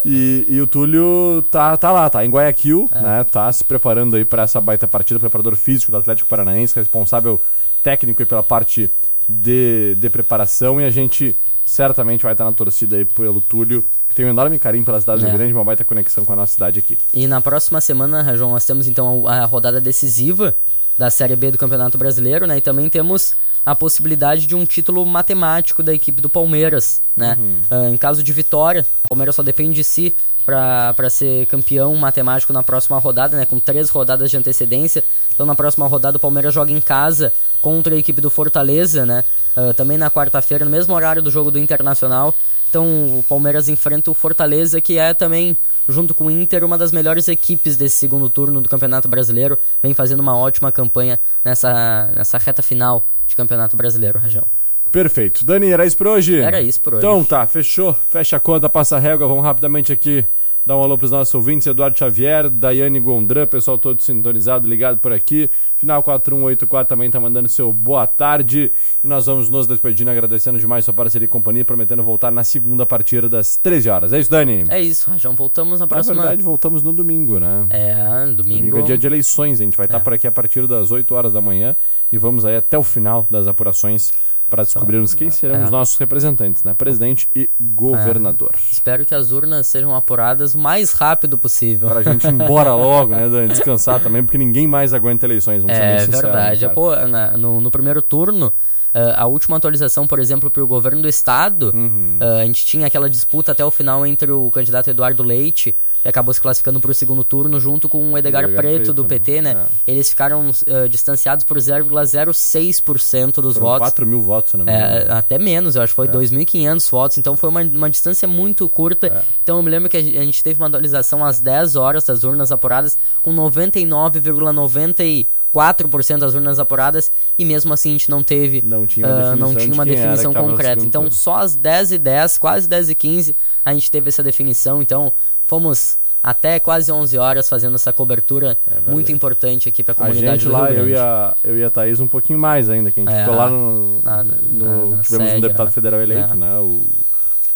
e, 0.05 0.47
e 0.49 0.61
o 0.61 0.67
Túlio 0.67 1.45
tá, 1.51 1.77
tá 1.77 1.91
lá, 1.91 2.09
tá 2.11 2.25
em 2.25 2.31
Guayaquil, 2.31 2.89
é. 2.93 3.01
né? 3.01 3.25
Tá 3.25 3.53
se 3.53 3.65
preparando 3.65 4.17
aí 4.17 4.25
pra 4.25 4.43
essa 4.43 4.61
baita 4.61 4.87
partida, 4.87 5.19
preparador 5.19 5.57
físico 5.57 5.91
do 5.91 5.99
Atlético 5.99 6.29
Paranaense, 6.29 6.77
responsável 6.77 7.41
técnico 7.83 8.23
aí 8.23 8.27
pela 8.27 8.43
parte 8.43 8.91
de, 9.29 9.95
de 9.97 10.11
preparação 10.11 10.81
e 10.81 10.85
a 10.85 10.91
gente 10.91 11.37
certamente 11.71 12.25
vai 12.25 12.33
estar 12.33 12.45
na 12.45 12.53
torcida 12.53 12.97
aí 12.97 13.05
pelo 13.05 13.41
Túlio 13.41 13.85
que 14.09 14.15
tem 14.15 14.27
um 14.27 14.31
enorme 14.31 14.59
carinho 14.59 14.85
pela 14.85 15.01
cidade 15.01 15.25
é. 15.25 15.31
do 15.31 15.33
Grande, 15.33 15.55
uma 15.55 15.65
baita 15.65 15.85
conexão 15.85 16.25
com 16.25 16.33
a 16.33 16.37
nossa 16.37 16.55
cidade 16.55 16.81
aqui. 16.81 16.99
E 17.15 17.29
na 17.29 17.41
próxima 17.41 17.81
semana, 17.81 18.37
João, 18.37 18.51
nós 18.51 18.67
temos 18.67 18.89
então 18.89 19.27
a, 19.29 19.45
rodada 19.45 19.81
decisiva 19.81 20.57
da 20.99 21.09
Série 21.11 21.37
B 21.37 21.53
do 21.53 21.59
Campeonato 21.59 21.97
Brasileiro, 21.97 22.45
né? 22.45 22.59
E 22.59 22.61
também 22.61 22.89
temos 22.89 23.37
a 23.65 23.75
possibilidade 23.77 24.49
de 24.49 24.57
um 24.57 24.67
título 24.67 25.07
matemático 25.07 25.81
da 25.81 25.95
equipe 25.95 26.21
do 26.21 26.29
Palmeiras, 26.29 27.03
né? 27.15 27.39
Uhum. 27.39 27.61
Uh, 27.71 27.95
em 27.95 27.97
caso 27.97 28.21
de 28.21 28.33
vitória, 28.33 28.85
o 29.05 29.09
Palmeiras 29.09 29.37
só 29.37 29.43
depende 29.43 29.75
de 29.75 29.85
si 29.85 30.15
para 30.51 31.11
ser 31.11 31.47
campeão 31.47 31.95
matemático 31.95 32.53
na 32.53 32.63
próxima 32.63 32.99
rodada, 32.99 33.37
né? 33.37 33.47
Com 33.47 33.59
três 33.59 33.89
rodadas 33.91 34.31
de 34.31 34.37
antecedência. 34.37 35.05
Então 35.33 35.47
na 35.47 35.55
próxima 35.55 35.87
rodada 35.87 36.17
o 36.17 36.21
Palmeiras 36.21 36.53
joga 36.53 36.73
em 36.73 36.81
casa 36.81 37.33
contra 37.61 37.95
a 37.95 37.99
equipe 37.99 38.21
do 38.21 38.31
Fortaleza, 38.31 39.07
né? 39.07 39.25
Uh, 39.57 39.75
também 39.75 39.99
na 39.99 40.11
quarta-feira, 40.11 40.65
no 40.65 40.71
mesmo 40.71 40.95
horário 40.95 41.23
do 41.23 41.31
jogo 41.31 41.51
do 41.51 41.59
Internacional. 41.59 42.35
Então 42.69 42.85
o 43.19 43.25
Palmeiras 43.29 43.69
enfrenta 43.69 44.11
o 44.11 44.15
Fortaleza, 44.15 44.81
que 44.81 44.99
é 44.99 45.13
também, 45.13 45.57
junto 45.89 46.15
com 46.15 46.27
o 46.27 46.31
Inter, 46.31 46.65
uma 46.65 46.79
das 46.79 46.93
melhores 46.93 47.27
equipes 47.29 47.77
desse 47.77 47.97
segundo 47.97 48.29
turno 48.29 48.61
do 48.61 48.69
Campeonato 48.69 49.09
Brasileiro. 49.09 49.59
Vem 49.83 49.93
fazendo 49.95 50.21
uma 50.21 50.37
ótima 50.37 50.71
campanha 50.71 51.19
nessa, 51.45 52.13
nessa 52.15 52.39
reta 52.39 52.63
final 52.63 53.07
de 53.27 53.35
Campeonato 53.35 53.77
Brasileiro, 53.77 54.19
Rajão. 54.19 54.45
Perfeito. 54.91 55.45
Dani, 55.45 55.71
era 55.71 55.87
isso 55.87 55.97
por 55.97 56.09
hoje? 56.09 56.39
Era 56.39 56.61
isso 56.61 56.81
por 56.81 56.95
hoje. 56.95 57.07
Então 57.07 57.25
tá, 57.25 57.47
fechou. 57.47 57.95
Fecha 58.09 58.37
a 58.37 58.41
conta, 58.41 58.69
passa 58.69 58.97
a 58.97 58.99
régua. 58.99 59.29
Vamos 59.29 59.45
rapidamente 59.45 59.93
aqui 59.93 60.27
Dá 60.65 60.77
um 60.77 60.83
alô 60.83 60.97
para 60.97 61.07
os 61.07 61.11
nossos 61.11 61.35
ouvintes, 61.35 61.67
Eduardo 61.67 61.99
Xavier, 61.99 62.51
Daiane 62.51 63.01
Gondran, 63.01 63.47
pessoal 63.47 63.79
todo 63.79 64.03
sintonizado, 64.03 64.69
ligado 64.69 64.99
por 64.99 65.11
aqui. 65.11 65.51
Final 65.75 66.03
4184 66.03 66.89
também 66.89 67.07
está 67.07 67.19
mandando 67.19 67.49
seu 67.49 67.73
boa 67.73 68.07
tarde. 68.07 68.71
E 69.03 69.09
nós 69.09 69.25
vamos 69.25 69.49
nos 69.49 69.67
despedindo, 69.67 70.11
agradecendo 70.11 70.59
demais 70.59 70.85
sua 70.85 70.93
parceria 70.93 71.25
e 71.25 71.29
companhia, 71.29 71.65
prometendo 71.65 72.03
voltar 72.03 72.31
na 72.31 72.45
segunda 72.45 72.85
partida 72.85 73.27
das 73.27 73.57
13 73.57 73.89
horas. 73.89 74.13
É 74.13 74.21
isso, 74.21 74.31
Dani? 74.31 74.65
É 74.69 74.81
isso, 74.81 75.11
Rajão. 75.11 75.35
Voltamos 75.35 75.81
na 75.81 75.87
próxima. 75.87 76.15
Na 76.15 76.23
verdade, 76.23 76.43
voltamos 76.43 76.83
no 76.83 76.93
domingo, 76.93 77.41
né? 77.41 77.67
É, 77.71 78.27
domingo. 78.27 78.59
Domingo 78.59 78.79
é 78.81 78.83
dia 78.83 78.99
de 78.99 79.07
eleições, 79.07 79.61
a 79.61 79.65
gente 79.65 79.79
vai 79.79 79.87
estar 79.87 79.99
é. 79.99 80.01
por 80.01 80.13
aqui 80.13 80.27
a 80.27 80.33
partir 80.33 80.67
das 80.67 80.91
8 80.91 81.15
horas 81.15 81.33
da 81.33 81.41
manhã 81.41 81.75
e 82.13 82.19
vamos 82.19 82.45
aí 82.45 82.55
até 82.55 82.77
o 82.77 82.83
final 82.83 83.27
das 83.31 83.47
apurações 83.47 84.13
para 84.51 84.65
descobrirmos 84.65 85.15
quem 85.15 85.31
serão 85.31 85.61
é. 85.61 85.65
os 85.65 85.71
nossos 85.71 85.97
representantes, 85.97 86.63
né? 86.63 86.75
Presidente 86.75 87.29
e 87.35 87.49
governador. 87.61 88.51
É. 88.55 88.59
Espero 88.73 89.07
que 89.07 89.15
as 89.15 89.31
urnas 89.31 89.67
sejam 89.67 89.95
apuradas 89.95 90.55
o 90.55 90.59
mais 90.59 90.93
rápido 90.93 91.39
possível. 91.39 91.89
Para 91.89 92.01
a 92.01 92.03
gente 92.03 92.27
ir 92.27 92.33
embora 92.33 92.75
logo, 92.77 93.15
né? 93.15 93.47
Descansar 93.47 94.01
também, 94.01 94.23
porque 94.23 94.37
ninguém 94.37 94.67
mais 94.67 94.93
aguenta 94.93 95.25
eleições, 95.25 95.63
vamos 95.63 95.77
é, 95.77 96.01
ser 96.01 96.11
bem 96.11 96.21
verdade. 96.21 96.69
Pô, 96.75 96.95
na, 96.95 97.37
no, 97.37 97.61
no 97.61 97.71
primeiro 97.71 98.03
turno, 98.03 98.53
Uh, 98.95 99.15
a 99.17 99.27
última 99.27 99.57
atualização, 99.57 100.07
por 100.07 100.19
exemplo, 100.19 100.51
para 100.51 100.63
o 100.63 100.67
governo 100.67 101.03
do 101.03 101.09
estado, 101.09 101.73
uhum. 101.75 102.19
uh, 102.21 102.41
a 102.41 102.45
gente 102.45 102.67
tinha 102.67 102.87
aquela 102.87 103.09
disputa 103.09 103.53
até 103.53 103.65
o 103.65 103.71
final 103.71 104.05
entre 104.07 104.31
o 104.33 104.51
candidato 104.51 104.91
Eduardo 104.91 105.23
Leite 105.23 105.77
e 106.05 106.09
acabou 106.09 106.33
se 106.33 106.41
classificando 106.41 106.81
para 106.81 106.91
o 106.91 106.95
segundo 106.95 107.23
turno 107.23 107.61
junto 107.61 107.89
com 107.89 108.13
o 108.13 108.19
Edgar, 108.19 108.45
Edgar 108.45 108.57
Preto, 108.57 108.77
Preto, 108.77 108.95
do 108.95 109.05
PT, 109.05 109.43
né? 109.43 109.67
É. 109.87 109.93
Eles 109.93 110.09
ficaram 110.09 110.51
uh, 110.51 110.89
distanciados 110.89 111.45
por 111.45 111.59
0,06% 111.59 113.35
dos 113.41 113.55
Foram 113.55 113.67
votos. 113.67 113.89
4 113.89 114.07
mil 114.07 114.23
votos, 114.23 114.55
né? 114.55 114.65
É, 114.67 115.13
até 115.13 115.39
menos, 115.39 115.77
eu 115.77 115.83
acho 115.83 115.93
que 115.93 115.97
foi 115.97 116.09
é. 116.09 116.11
2.500 116.11 116.91
votos, 116.91 117.19
então 117.19 117.37
foi 117.37 117.49
uma, 117.49 117.61
uma 117.63 117.91
distância 117.91 118.27
muito 118.27 118.69
curta. 118.69 119.07
É. 119.09 119.23
Então 119.43 119.57
eu 119.57 119.63
me 119.63 119.71
lembro 119.71 119.89
que 119.89 119.97
a 119.97 120.03
gente 120.03 120.43
teve 120.43 120.59
uma 120.61 120.69
atualização 120.69 121.25
às 121.25 121.41
10 121.41 121.77
horas 121.77 122.05
das 122.05 122.25
urnas 122.25 122.51
apuradas 122.51 122.99
com 123.23 123.35
99,90 123.35 125.27
4% 125.55 126.19
das 126.19 126.35
urnas 126.35 126.59
apuradas 126.59 127.11
e 127.39 127.45
mesmo 127.45 127.73
assim 127.73 127.91
a 127.91 127.93
gente 127.93 128.11
não 128.11 128.23
teve 128.23 128.63
não 128.63 128.87
tinha 128.87 129.07
uma 129.07 129.15
ah, 129.15 129.19
definição, 129.19 129.49
não 129.49 129.55
tinha 129.55 129.67
de 129.69 129.73
uma 129.73 129.83
era 129.83 129.91
definição 129.95 130.33
concreta. 130.33 130.85
Então 130.85 131.11
só 131.11 131.37
às 131.37 131.57
10 131.57 131.93
e 131.93 131.99
10, 131.99 132.39
quase 132.39 132.69
10 132.69 132.91
e 132.91 132.95
15, 132.95 133.37
a 133.65 133.73
gente 133.75 133.91
teve 133.91 134.09
essa 134.09 134.23
definição. 134.23 134.81
Então 134.81 135.13
fomos 135.47 135.99
até 136.23 136.61
quase 136.61 136.93
11 136.93 137.17
horas 137.19 137.49
fazendo 137.49 137.75
essa 137.77 137.93
cobertura 137.93 138.57
muito 138.87 139.11
importante 139.11 139.69
aqui 139.69 139.83
para 139.83 139.93
a 139.93 139.97
É 139.97 140.03
A 140.03 140.07
comunidade 140.07 140.43
gente 140.43 140.53
lá, 140.53 140.71
eu 140.71 140.89
e, 140.89 140.95
a, 140.95 141.35
eu 141.43 141.59
e 141.59 141.65
a 141.65 141.71
Thaís 141.71 141.99
um 141.99 142.07
pouquinho 142.07 142.39
mais 142.39 142.69
ainda, 142.69 142.91
que 142.91 143.01
a 143.01 143.03
gente 143.03 143.13
É, 143.15 143.21
ficou 143.23 143.35
lá 143.37 143.49
no. 143.49 144.03
na- 144.03 144.23
no- 144.23 144.97
na- 144.97 145.03
tivemos 145.03 145.27
um 145.27 145.31
sede, 145.31 145.41
deputado 145.41 145.69
é. 145.69 145.73
federal 145.73 146.01
eleito, 146.01 146.35
É. 146.35 146.37
né? 146.37 146.59
O, 146.59 146.83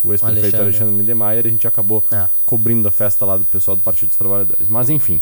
o 0.03 0.13
ex-prefeito 0.13 0.25
Alexandre. 0.57 0.61
Alexandre 0.63 0.97
Lindemeyer, 0.97 1.45
e 1.45 1.49
a 1.49 1.51
gente 1.51 1.69
acabou 1.69 2.03
É. 2.11 2.25
cobrindo 2.47 2.89
a 2.89 2.91
festa 2.91 3.27
lá 3.27 3.37
do 3.37 3.45
pessoal 3.45 3.77
do 3.77 3.83
Partido 3.83 4.09
dos 4.09 4.17
Trabalhadores. 4.17 4.67
Mas 4.69 4.89
enfim. 4.89 5.21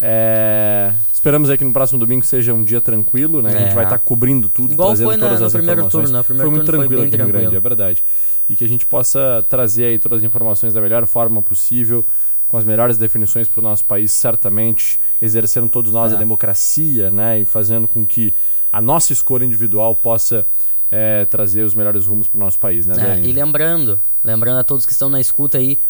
É, 0.00 0.92
Esperamos 1.12 1.48
aí 1.48 1.56
que 1.56 1.64
no 1.64 1.72
próximo 1.72 1.98
domingo 1.98 2.22
seja 2.24 2.52
um 2.52 2.62
dia 2.62 2.80
tranquilo, 2.82 3.40
né? 3.40 3.48
A 3.48 3.58
gente 3.58 3.70
É. 3.70 3.74
vai 3.74 3.84
estar 3.84 3.98
cobrindo 3.98 4.48
tudo, 4.50 4.74
Igual 4.74 4.88
trazendo 4.90 5.06
foi 5.06 5.16
na- 5.16 5.22
todas 5.24 5.40
no 5.40 5.46
as 5.46 5.52
primeiro 5.52 5.80
informações. 5.80 6.02
turno, 6.04 6.12
né? 6.16 6.20
O 6.20 6.24
primeiro 6.24 6.48
foi 6.50 6.54
muito 6.56 6.66
turno 6.66 6.78
foi 6.80 6.86
tranquilo 6.88 7.00
bem 7.00 7.08
aqui 7.08 7.16
no 7.16 7.24
Rio 7.24 7.32
Grande, 7.32 7.46
tranquilo. 7.50 7.66
é 7.66 7.68
verdade. 7.68 8.04
E 8.50 8.56
que 8.56 8.64
a 8.64 8.68
gente 8.68 8.84
possa 8.84 9.46
trazer 9.48 9.84
aí 9.86 9.98
todas 9.98 10.18
as 10.18 10.24
informações 10.24 10.74
da 10.74 10.80
melhor 10.82 11.06
forma 11.06 11.40
possível, 11.40 12.04
com 12.46 12.58
as 12.58 12.64
melhores 12.64 12.98
definições 12.98 13.48
para 13.48 13.60
o 13.60 13.62
nosso 13.62 13.86
país, 13.86 14.12
certamente, 14.12 15.00
exercendo 15.22 15.66
todos 15.68 15.92
nós 15.92 16.12
É. 16.12 16.16
a 16.16 16.18
democracia, 16.18 17.10
né? 17.10 17.40
E 17.40 17.46
fazendo 17.46 17.88
com 17.88 18.04
que 18.04 18.34
a 18.70 18.82
nossa 18.82 19.12
escolha 19.14 19.44
individual 19.46 19.94
possa 19.94 20.46
é, 20.90 21.24
trazer 21.24 21.62
os 21.64 21.74
melhores 21.74 22.04
rumos 22.06 22.28
para 22.28 22.36
o 22.36 22.40
nosso 22.40 22.58
país, 22.58 22.86
né, 22.86 22.94
É, 22.98 23.26
e 23.26 23.32
lembrando, 23.32 23.98
lembrando 24.22 24.58
a 24.60 24.62
todos 24.62 24.86
que 24.86 24.92
estão 24.92 25.08
na 25.08 25.18
escuta 25.20 25.58
aí, 25.58 25.80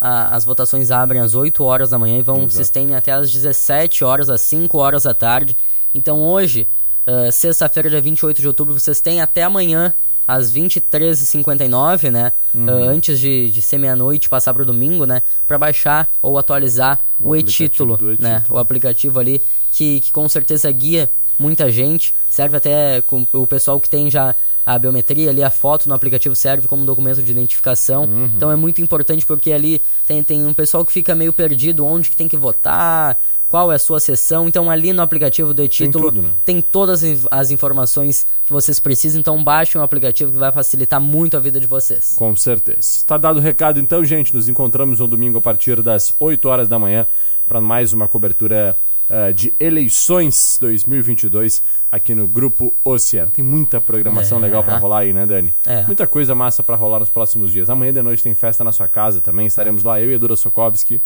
a- 0.00 0.34
as 0.34 0.44
votações 0.44 0.90
abrem 0.90 1.20
às 1.20 1.34
8 1.34 1.62
horas 1.64 1.90
da 1.90 1.98
manhã 1.98 2.18
e 2.18 2.22
vão 2.22 2.38
Exato. 2.38 2.52
se 2.52 2.62
estendem 2.62 2.96
até 2.96 3.12
às 3.12 3.30
17 3.30 4.02
horas, 4.04 4.30
às 4.30 4.40
5 4.40 4.78
horas 4.78 5.02
da 5.02 5.12
tarde. 5.14 5.56
Então 5.94 6.22
hoje, 6.22 6.66
ah, 7.06 7.30
sexta-feira, 7.30 7.90
dia 7.90 8.00
28 8.00 8.40
de 8.40 8.46
outubro, 8.48 8.72
vocês 8.72 9.00
têm 9.00 9.20
até 9.20 9.42
amanhã, 9.42 9.92
às 10.26 10.50
23h59, 10.52 12.10
né? 12.10 12.32
Uhum. 12.54 12.68
ah, 12.68 12.72
antes 12.90 13.18
de, 13.18 13.50
de 13.50 13.60
ser 13.62 13.78
meia-noite, 13.78 14.28
passar 14.28 14.54
pro 14.54 14.64
domingo, 14.64 15.04
né? 15.04 15.22
Pra 15.46 15.58
baixar 15.58 16.08
ou 16.22 16.38
atualizar 16.38 16.98
O 17.18 17.30
o, 17.30 17.36
e-título, 17.36 17.98
né? 18.18 18.44
O 18.48 18.58
aplicativo 18.58 19.18
ali, 19.18 19.42
que, 19.72 20.00
que 20.00 20.12
com 20.12 20.28
certeza 20.28 20.70
guia 20.70 21.10
muita 21.38 21.70
gente. 21.70 22.14
Serve 22.28 22.56
até 22.56 23.02
com 23.02 23.26
o 23.32 23.46
pessoal 23.46 23.80
que 23.80 23.88
tem 23.88 24.10
já 24.10 24.34
a 24.64 24.78
biometria 24.78 25.30
ali, 25.30 25.42
a 25.42 25.50
foto 25.50 25.88
no 25.88 25.94
aplicativo 25.94 26.34
serve 26.36 26.68
como 26.68 26.84
documento 26.84 27.22
de 27.22 27.30
identificação. 27.30 28.04
Uhum. 28.04 28.30
Então 28.36 28.50
é 28.52 28.56
muito 28.56 28.80
importante 28.80 29.24
porque 29.26 29.52
ali 29.52 29.80
tem, 30.06 30.22
tem 30.22 30.44
um 30.44 30.52
pessoal 30.54 30.84
que 30.84 30.92
fica 30.92 31.14
meio 31.14 31.32
perdido 31.32 31.84
onde 31.86 32.10
que 32.10 32.16
tem 32.16 32.28
que 32.28 32.36
votar, 32.36 33.18
qual 33.48 33.72
é 33.72 33.74
a 33.74 33.78
sua 33.80 33.98
sessão. 33.98 34.46
Então 34.46 34.70
ali 34.70 34.92
no 34.92 35.02
aplicativo 35.02 35.52
do 35.52 35.62
e-título 35.64 36.04
tudo, 36.12 36.22
né? 36.22 36.30
tem 36.44 36.60
todas 36.60 37.02
as- 37.02 37.26
as 37.30 37.50
informações 37.50 38.24
que 38.46 38.52
vocês 38.52 38.78
precisam. 38.78 39.18
Então 39.20 39.42
baixem 39.42 39.80
o 39.80 39.82
aplicativo 39.82 40.30
que 40.30 40.38
vai 40.38 40.52
facilitar 40.52 41.00
muito 41.00 41.36
a 41.36 41.40
vida 41.40 41.58
de 41.58 41.66
vocês. 41.66 42.14
Com 42.16 42.36
certeza. 42.36 42.78
Está 42.80 43.18
dado 43.18 43.38
o 43.38 43.42
recado 43.42 43.80
então, 43.80 44.04
gente. 44.04 44.32
Nos 44.34 44.48
encontramos 44.48 45.00
no 45.00 45.08
domingo 45.08 45.38
a 45.38 45.40
partir 45.40 45.82
das 45.82 46.14
8 46.20 46.48
horas 46.48 46.68
da 46.68 46.78
manhã 46.78 47.06
para 47.48 47.60
mais 47.60 47.92
uma 47.92 48.06
cobertura 48.06 48.76
eh, 49.10 49.32
de 49.32 49.52
eleições 49.60 50.56
2022 50.60 51.62
aqui 51.90 52.14
no 52.14 52.26
Grupo 52.28 52.72
Oceano. 52.84 53.30
Tem 53.30 53.44
muita 53.44 53.80
programação 53.80 54.38
É. 54.38 54.42
legal 54.42 54.62
para 54.62 54.78
rolar 54.78 55.00
aí, 55.00 55.12
né, 55.12 55.26
Dani? 55.26 55.52
É. 55.66 55.82
Muita 55.84 56.06
coisa 56.06 56.34
massa 56.34 56.62
para 56.62 56.76
rolar 56.76 57.00
nos 57.00 57.10
próximos 57.10 57.50
dias. 57.52 57.68
Amanhã 57.68 57.92
de 57.92 58.00
noite 58.02 58.22
tem 58.22 58.32
festa 58.34 58.62
na 58.64 58.70
sua 58.72 58.86
casa 58.88 59.20
também. 59.20 59.46
Estaremos 59.46 59.82
lá, 59.82 60.00
eu 60.00 60.10
e 60.10 60.14
a 60.14 60.18
Dura 60.18 60.36
Sokovski, 60.36 61.02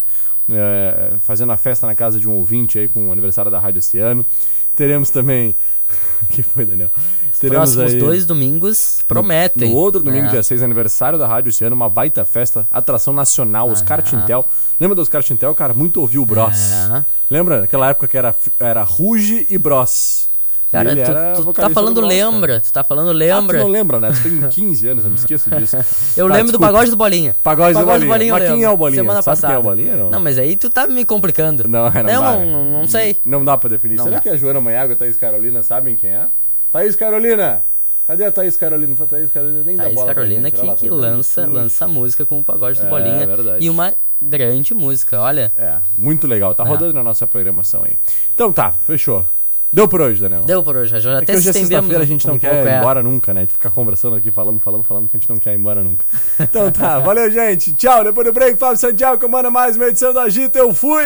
eh, 0.51 1.13
fazendo 1.23 1.53
a 1.53 1.57
festa 1.57 1.87
na 1.87 1.95
casa 1.95 2.21
de 2.21 2.29
um 2.29 2.33
ouvinte 2.33 2.79
aí 2.79 2.87
com 2.89 3.09
o 3.09 3.13
aniversário 3.13 3.51
da 3.51 3.59
Rádio 3.59 3.79
Oceano. 3.79 4.25
Teremos 4.77 5.11
também. 5.11 5.57
O 6.23 6.27
que 6.33 6.43
foi, 6.43 6.65
Daniel? 6.65 6.91
Próximos 7.41 7.95
dois 7.95 8.25
domingos 8.25 9.05
prometem. 9.07 9.69
No, 9.69 9.75
no 9.75 9.81
outro 9.81 10.03
domingo, 10.03 10.27
É. 10.27 10.31
dia 10.31 10.43
6, 10.43 10.63
aniversário 10.63 11.19
da 11.19 11.27
Rádio 11.27 11.51
esse 11.51 11.63
ano, 11.65 11.75
uma 11.77 11.91
baita 11.91 12.25
festa, 12.25 12.67
atração 12.71 13.13
nacional, 13.13 13.69
Oscar 13.69 14.01
Tintel. 14.03 14.47
Lembra 14.81 14.95
do 14.95 15.03
Oscar 15.03 15.23
Tintel, 15.23 15.55
cara? 15.55 15.75
Muito 15.75 16.01
ouviu 16.01 16.23
o 16.23 16.27
Bros. 16.27 16.57
É. 16.73 17.05
Lembra? 17.29 17.61
Naquela 17.63 17.91
época 17.91 18.09
que 18.09 18.17
era, 18.17 18.35
era 18.59 18.83
Ruge 18.83 19.47
e 19.51 19.59
Bros. 19.59 20.24
Cara, 20.75 20.93
ele 20.93 21.03
tu- 21.03 21.45
tu, 21.45 21.53
tá 21.55 21.71
falando 21.71 21.95
do 21.95 22.01
lembra, 22.07 22.61
tu 22.61 22.73
tá 22.73 22.85
falando 22.85 23.11
Ah, 23.11 23.13
lembra. 23.13 23.59
tu 23.59 23.63
não 23.65 23.71
lembra, 23.71 24.01
né? 24.01 24.13
Tu 24.13 24.23
tem 24.29 24.49
15 24.49 24.89
anos, 24.89 25.05
eu 25.05 25.11
me 25.11 25.17
esqueço 25.17 25.49
disso. 25.51 25.77
Eu 26.17 26.29
Tá, 26.29 26.35
lembro 26.35 26.53
do 26.53 26.59
desculpa. 26.59 26.67
pagode 26.67 26.91
do 26.91 26.97
Bolinha. 26.97 27.37
Pagode 27.43 27.79
do 27.79 27.85
Bolinha. 27.85 28.29
eu 28.31 28.39
Mas 28.39 28.49
quem 28.51 28.63
é 28.65 28.71
o 28.71 28.77
Bolinha? 28.77 29.03
Semana 29.03 29.23
Sabe 29.23 29.37
passada. 29.37 29.53
quem 29.53 29.57
é 29.57 29.59
o 29.59 29.63
Bolinha, 29.63 29.97
não? 29.97 30.11
Não, 30.11 30.21
mas 30.21 30.39
aí 30.39 30.57
tu 30.57 30.69
tá 30.71 30.87
me 30.87 31.05
complicando. 31.05 31.69
Não, 31.69 31.85
não, 31.91 32.03
não, 32.03 32.23
dá. 32.23 32.37
não, 32.45 32.65
não 32.65 32.89
sei. 32.89 33.17
Não 33.25 33.45
dá 33.45 33.57
pra 33.57 33.71
definir. 33.71 33.97
Não 33.97 34.05
Será 34.05 34.17
dá. 34.17 34.23
que 34.23 34.29
a 34.29 34.37
Joana 34.37 34.61
Maiago 34.61 34.93
e 34.93 34.95
a 34.95 34.97
Thaís 34.97 35.17
Carolina 35.17 35.63
sabem 35.63 35.97
quem 35.97 36.11
é? 36.11 36.27
Thaís 36.73 36.97
Carolina! 36.97 37.63
Cadê 38.07 38.25
a 38.27 38.31
Thaís 38.33 38.57
Carolina? 38.57 38.95
Fala, 38.97 39.09
Thaís 39.09 39.31
Carolina 39.33 39.63
nem 39.65 39.77
dá 39.77 39.85
Thaís 39.85 39.95
bola 39.95 40.07
pra 40.07 40.15
Carolina 40.17 40.51
gente. 40.51 40.61
Olha 40.61 40.69
lá, 40.71 40.75
que, 40.77 40.81
que 40.83 40.91
lança, 40.91 41.47
lança 41.47 41.89
música 41.89 42.27
com 42.27 42.41
o 42.41 42.45
pagode 42.45 42.79
do 42.81 42.87
É, 42.87 42.91
Bolinha. 42.91 43.27
verdade. 43.27 43.65
E 43.65 43.71
uma 43.71 43.95
grande 44.21 44.75
música, 44.75 45.21
olha. 45.21 45.53
É, 45.57 45.77
muito 45.97 46.27
legal. 46.27 46.55
Tá 46.55 46.65
É. 46.65 46.67
rodando 46.67 46.93
na 46.93 47.03
nossa 47.03 47.27
programação 47.27 47.83
aí. 47.85 47.97
Então 48.35 48.53
tá, 48.53 48.73
fechou. 48.73 49.27
Deu 49.75 49.89
por 49.89 50.01
hoje, 50.01 50.21
Daniel. 50.21 50.43
Deu 50.45 50.63
por 50.63 50.77
hoje, 50.77 51.01
já 51.01 51.11
É 51.11 51.17
até 51.17 51.33
que 51.33 51.39
hoje 51.39 51.49
é 51.49 51.53
sexta-feira, 51.53 52.03
a 52.05 52.07
gente 52.07 52.27
não 52.29 52.35
um 52.35 52.39
quer 52.39 52.51
pouco, 52.51 52.69
ir 52.69 52.71
é. 52.71 52.79
embora 52.79 53.03
nunca, 53.03 53.35
né? 53.35 53.41
A 53.41 53.43
gente 53.43 53.55
fica 53.55 53.71
conversando 53.73 54.15
aqui, 54.15 54.31
falando, 54.31 54.61
falando, 54.61 54.85
falando, 54.85 55.09
que 55.09 55.17
a 55.17 55.21
gente 55.21 55.29
não 55.29 55.37
quer 55.37 55.53
ir 55.53 55.59
embora 55.59 55.83
nunca. 55.83 56.05
Então 56.39 56.71
tá, 56.71 57.01
valeu, 57.01 57.29
gente. 57.31 57.73
Tchau. 57.75 58.05
Depois 58.05 58.25
do 58.27 58.33
break, 58.33 58.57
Fábio 58.57 58.77
Santiago 58.77 59.21
comanda 59.21 59.51
mais 59.51 59.77
uma 59.77 59.87
edição 59.87 60.13
da 60.13 60.23
Agita. 60.23 60.59
Eu 60.59 60.73
fui! 60.73 61.03